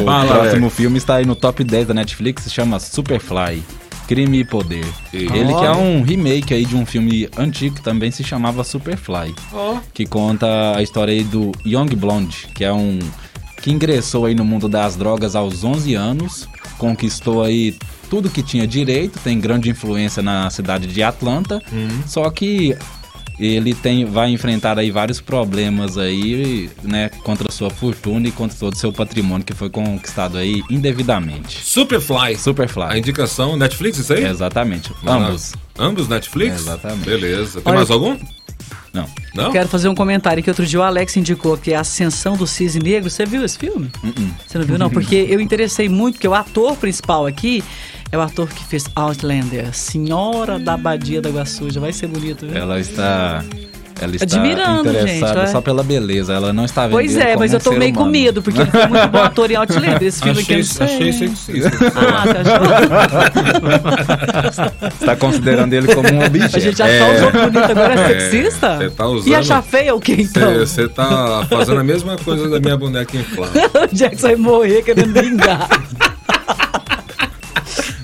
O 0.00 0.04
Fala, 0.04 0.34
próximo 0.34 0.70
filme 0.70 0.98
está 0.98 1.16
aí 1.16 1.26
no 1.26 1.34
top 1.34 1.62
10 1.64 1.88
da 1.88 1.94
Netflix, 1.94 2.44
se 2.44 2.50
chama 2.50 2.78
Superfly. 2.78 3.62
Crime 4.08 4.40
e 4.40 4.44
Poder. 4.44 4.84
E- 5.12 5.16
Ele 5.32 5.54
que 5.54 5.64
é 5.64 5.70
um 5.72 6.02
remake 6.02 6.52
aí 6.52 6.64
de 6.66 6.74
um 6.76 6.84
filme 6.84 7.28
antigo 7.36 7.76
que 7.76 7.82
também 7.82 8.10
se 8.10 8.22
chamava 8.24 8.64
Superfly. 8.64 9.34
Que 9.94 10.04
conta 10.06 10.76
a 10.76 10.82
história 10.82 11.12
aí 11.14 11.22
do 11.24 11.52
Young 11.64 11.94
Blonde, 11.96 12.48
que 12.54 12.64
é 12.64 12.72
um 12.72 12.98
que 13.62 13.70
ingressou 13.70 14.26
aí 14.26 14.34
no 14.34 14.44
mundo 14.44 14.68
das 14.68 14.96
drogas 14.96 15.36
aos 15.36 15.62
11 15.62 15.94
anos, 15.94 16.48
conquistou 16.78 17.44
aí 17.44 17.76
tudo 18.10 18.28
que 18.28 18.42
tinha 18.42 18.66
direito, 18.66 19.20
tem 19.20 19.38
grande 19.38 19.70
influência 19.70 20.20
na 20.20 20.50
cidade 20.50 20.88
de 20.88 21.00
Atlanta, 21.00 21.62
só 22.04 22.28
que 22.28 22.76
ele 23.46 23.74
tem, 23.74 24.04
vai 24.04 24.30
enfrentar 24.30 24.78
aí 24.78 24.90
vários 24.90 25.20
problemas 25.20 25.96
aí, 25.98 26.70
né, 26.82 27.08
contra 27.24 27.50
sua 27.50 27.70
fortuna 27.70 28.28
e 28.28 28.32
contra 28.32 28.56
todo 28.56 28.74
o 28.74 28.78
seu 28.78 28.92
patrimônio 28.92 29.44
que 29.44 29.54
foi 29.54 29.68
conquistado 29.70 30.36
aí 30.38 30.62
indevidamente. 30.70 31.58
Superfly. 31.64 32.34
A 32.34 32.38
Superfly. 32.38 32.98
indicação 32.98 33.56
Netflix, 33.56 33.98
isso 33.98 34.12
aí? 34.12 34.24
Exatamente. 34.24 34.92
Maravilha. 35.02 35.28
Ambos. 35.30 35.52
Ambos 35.78 36.08
Netflix? 36.08 36.60
Exatamente. 36.60 37.04
Beleza. 37.04 37.60
Tem 37.60 37.70
Olha- 37.70 37.76
mais 37.78 37.90
algum? 37.90 38.16
Não. 38.92 39.08
Não? 39.34 39.52
Quero 39.52 39.68
fazer 39.68 39.88
um 39.88 39.94
comentário 39.94 40.42
que 40.42 40.50
outro 40.50 40.66
dia 40.66 40.78
o 40.78 40.82
Alex 40.82 41.16
indicou 41.16 41.56
que 41.56 41.72
é 41.72 41.76
a 41.76 41.80
Ascensão 41.80 42.36
do 42.36 42.46
Cisne 42.46 42.82
Negro. 42.82 43.08
Você 43.08 43.24
viu 43.24 43.44
esse 43.44 43.58
filme? 43.58 43.90
Você 44.46 44.58
não 44.58 44.66
viu, 44.66 44.78
não? 44.78 44.90
Porque 44.90 45.26
eu 45.28 45.40
interessei 45.40 45.88
muito, 45.88 46.14
porque 46.14 46.28
o 46.28 46.34
ator 46.34 46.76
principal 46.76 47.26
aqui 47.26 47.64
é 48.10 48.18
o 48.18 48.20
ator 48.20 48.48
que 48.48 48.62
fez 48.64 48.84
Outlander, 48.94 49.74
Senhora 49.74 50.58
da 50.58 50.74
Abadia 50.74 51.22
da 51.22 51.30
Água 51.30 51.46
Suja. 51.46 51.80
Vai 51.80 51.92
ser 51.92 52.08
bonito, 52.08 52.46
viu? 52.46 52.56
Ela 52.56 52.78
está. 52.78 53.42
Ela 54.02 54.16
está 54.16 54.36
Admirando, 54.36 54.88
interessada 54.90 55.32
gente, 55.32 55.34
vai. 55.34 55.46
só 55.48 55.60
pela 55.60 55.82
beleza. 55.82 56.32
Ela 56.32 56.52
não 56.52 56.64
está 56.64 56.82
vendo. 56.82 56.92
Pois 56.92 57.16
é, 57.16 57.26
como 57.28 57.38
mas 57.40 57.52
um 57.52 57.56
eu 57.56 57.60
tô 57.60 57.72
meio 57.72 57.94
com 57.94 58.04
medo, 58.04 58.42
porque 58.42 58.60
ele 58.60 58.70
foi 58.70 58.86
muito 58.86 59.08
bom 59.08 59.18
ator 59.22 59.50
em 59.50 59.54
Outlander. 59.54 60.02
Esse 60.02 60.22
filme 60.22 60.40
aqui 60.40 60.52
eu 60.54 60.60
Achei, 60.60 60.80
não 60.80 60.86
achei 60.94 61.12
sexista. 61.12 61.70
Ah, 61.94 62.24
tá 62.26 62.40
achando? 62.40 62.62
Está 65.00 65.16
considerando 65.16 65.72
ele 65.72 65.94
como 65.94 66.12
um 66.12 66.24
objeto. 66.24 66.56
A 66.56 66.60
gente 66.60 66.78
já 66.78 66.86
tá 66.86 67.10
usando 67.12 67.32
bonito, 67.50 67.70
agora 67.70 67.94
é 67.94 68.12
É, 68.16 68.20
sexista? 68.30 68.76
você 68.76 68.90
tá 68.90 69.06
usando- 69.06 69.28
E 69.28 69.34
achar 69.34 69.62
feia 69.62 69.94
o 69.94 70.00
quê, 70.00 70.16
então? 70.18 70.54
Você 70.58 70.88
tá 70.88 71.46
fazendo 71.48 71.80
a 71.80 71.84
mesma 71.84 72.16
coisa 72.16 72.48
da 72.48 72.60
minha 72.60 72.76
boneca 72.76 73.16
inflável. 73.16 73.62
o 73.92 73.94
Jackson 73.94 74.26
vai 74.28 74.36
morrer 74.36 74.82
querendo 74.82 75.12
vingar. 75.12 75.68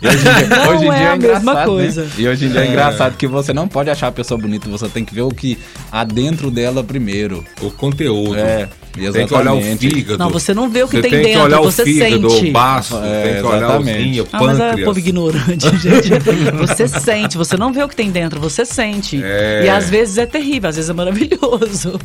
E 0.00 0.06
hoje 0.06 0.18
em 0.18 0.22
dia, 0.22 0.48
Não 0.48 0.68
hoje 0.68 0.84
em 0.84 0.90
é 0.90 0.96
dia 0.98 1.12
a 1.12 1.16
mesma 1.16 1.54
né? 1.54 1.64
coisa. 1.64 2.06
E 2.16 2.28
hoje 2.28 2.46
em 2.46 2.50
dia 2.50 2.60
é 2.60 2.68
engraçado 2.68 3.16
que 3.16 3.26
você 3.26 3.52
não 3.52 3.66
pode 3.68 3.90
achar 3.90 4.08
a 4.08 4.12
pessoa 4.12 4.38
bonita, 4.40 4.68
você 4.68 4.88
tem 4.88 5.04
que 5.04 5.14
ver 5.14 5.22
o 5.22 5.30
que 5.30 5.58
há 5.90 6.04
dentro 6.04 6.50
dela 6.50 6.84
primeiro. 6.84 7.44
O 7.60 7.70
conteúdo. 7.70 8.38
É. 8.38 8.68
Tem 8.92 9.26
que 9.26 9.34
olhar 9.34 9.52
o 9.52 9.58
Exatamente. 9.58 9.90
fígado. 9.90 10.18
Não, 10.18 10.30
você 10.30 10.52
não 10.54 10.68
vê 10.68 10.82
o 10.82 10.88
que 10.88 10.96
Você 10.96 11.02
tem 11.02 11.10
tem 11.10 11.20
que 11.20 11.26
dentro, 11.28 11.42
olhar 11.44 11.60
você 11.60 11.82
o 11.82 11.84
fígado, 11.84 12.30
sente. 12.30 12.48
o 12.48 12.52
baço, 12.52 12.96
É, 13.04 13.22
tem 13.22 13.34
que 13.42 13.46
olhar 13.46 13.56
o 13.56 13.64
exatamente. 13.80 13.98
rim, 14.02 14.20
o 14.20 14.28
Ah, 14.32 14.42
mas 14.42 14.60
é 14.60 14.62
pâncreas. 14.68 14.84
povo 14.86 14.98
ignorante, 14.98 15.68
gente. 15.78 16.10
Você 16.66 16.88
sente, 16.88 17.36
você 17.36 17.56
não 17.56 17.72
vê 17.72 17.82
o 17.82 17.88
que 17.88 17.94
tem 17.96 18.10
dentro, 18.10 18.40
você 18.40 18.64
sente. 18.64 19.20
É. 19.22 19.62
E 19.66 19.68
às 19.68 19.88
vezes 19.88 20.18
é 20.18 20.26
terrível, 20.26 20.68
às 20.70 20.76
vezes 20.76 20.90
é 20.90 20.94
maravilhoso. 20.94 21.98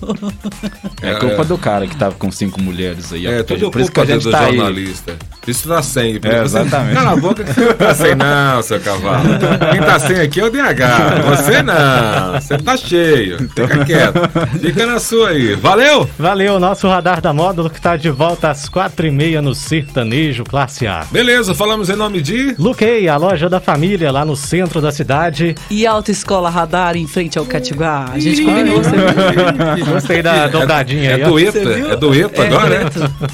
É 1.01 1.15
culpa 1.15 1.43
do 1.43 1.57
cara 1.57 1.87
que 1.87 1.95
tava 1.95 2.15
com 2.15 2.31
cinco 2.31 2.61
mulheres 2.61 3.11
aí. 3.11 3.25
É, 3.27 3.43
tudo 3.43 3.71
Por 3.71 3.81
isso 3.81 3.91
que 3.91 3.99
a 3.99 4.03
do 4.03 4.11
gente 4.13 4.29
tá 4.29 4.39
aí. 4.45 4.55
jornalista. 4.55 5.15
Isso 5.47 5.67
tá 5.67 5.81
sem. 5.81 6.19
É, 6.23 6.43
exatamente. 6.43 6.93
Cala 6.95 7.11
a 7.11 7.15
boca 7.15 7.43
que 7.43 7.53
você 7.53 7.61
não 7.65 7.73
tá 7.73 7.93
sem 7.95 8.15
não, 8.15 8.61
seu 8.61 8.79
cavalo. 8.79 9.23
Quem 9.71 9.81
tá 9.81 9.99
sem 9.99 10.19
aqui 10.19 10.39
é 10.39 10.45
o 10.45 10.49
DH. 10.49 11.35
Você 11.35 11.61
não. 11.63 12.33
Você 12.39 12.57
tá 12.57 12.77
cheio. 12.77 13.37
Fica 13.49 13.85
quieto. 13.85 14.19
Fica 14.61 14.85
na 14.85 14.99
sua 14.99 15.29
aí. 15.29 15.55
Valeu? 15.55 16.09
Valeu, 16.17 16.59
nosso 16.73 16.87
radar 16.87 17.21
da 17.21 17.31
módulo 17.31 17.69
que 17.69 17.79
tá 17.79 17.95
de 17.95 18.09
volta 18.09 18.49
às 18.49 18.67
quatro 18.67 19.05
e 19.05 19.11
meia 19.11 19.43
no 19.43 19.53
Sertanejo 19.53 20.43
Classe 20.43 20.87
A. 20.87 21.05
Beleza, 21.11 21.53
falamos 21.53 21.87
em 21.87 21.95
nome 21.95 22.19
de... 22.19 22.55
Luquei, 22.57 23.07
a 23.07 23.15
loja 23.15 23.47
da 23.47 23.59
família 23.59 24.11
lá 24.11 24.25
no 24.25 24.35
centro 24.35 24.81
da 24.81 24.91
cidade. 24.91 25.53
E 25.69 25.85
Autoescola 25.85 26.49
Radar 26.49 26.97
em 26.97 27.05
frente 27.05 27.37
ao 27.37 27.45
Catiguá. 27.45 28.09
A 28.11 28.17
gente 28.17 28.41
combinou, 28.43 28.81
você 28.83 28.89
viu? 28.89 29.85
Gostei 29.93 30.23
da 30.23 30.47
dobradinha 30.47 31.11
É 31.11 31.13
aí, 31.13 31.23
ó. 31.23 31.27
dueto, 31.27 31.57
é 31.59 31.95
dueto 31.95 32.41
É 32.41 32.47
agora, 32.47 32.69
né? 32.85 32.89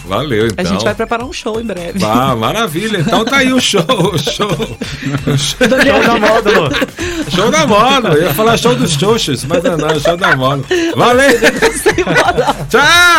Valeu, 0.06 0.43
A 0.43 0.47
então. 0.47 0.65
gente 0.65 0.84
vai 0.84 0.93
preparar 0.95 1.25
um 1.25 1.32
show 1.32 1.62
em 1.62 1.65
breve. 1.65 2.04
Ah, 2.04 2.36
maravilha. 2.36 2.97
Então 2.97 3.23
tá 3.23 3.38
aí 3.38 3.54
o 3.54 3.62
show, 3.62 3.86
o 3.88 4.17
show. 4.17 4.49
O 5.30 5.38
show, 5.38 5.67
da 5.67 6.17
módulo. 6.19 6.69
show 7.30 7.52
da 7.52 7.65
moda. 7.67 8.10
Eu 8.10 8.23
ia 8.23 8.34
falar 8.34 8.58
show 8.58 8.75
dos 8.75 8.93
xoxas, 8.93 9.45
mas 9.45 9.63
não, 9.63 9.78
não, 9.78 9.99
show 9.99 10.17
da 10.17 10.36
moda. 10.36 10.63
Valeu. 10.95 11.30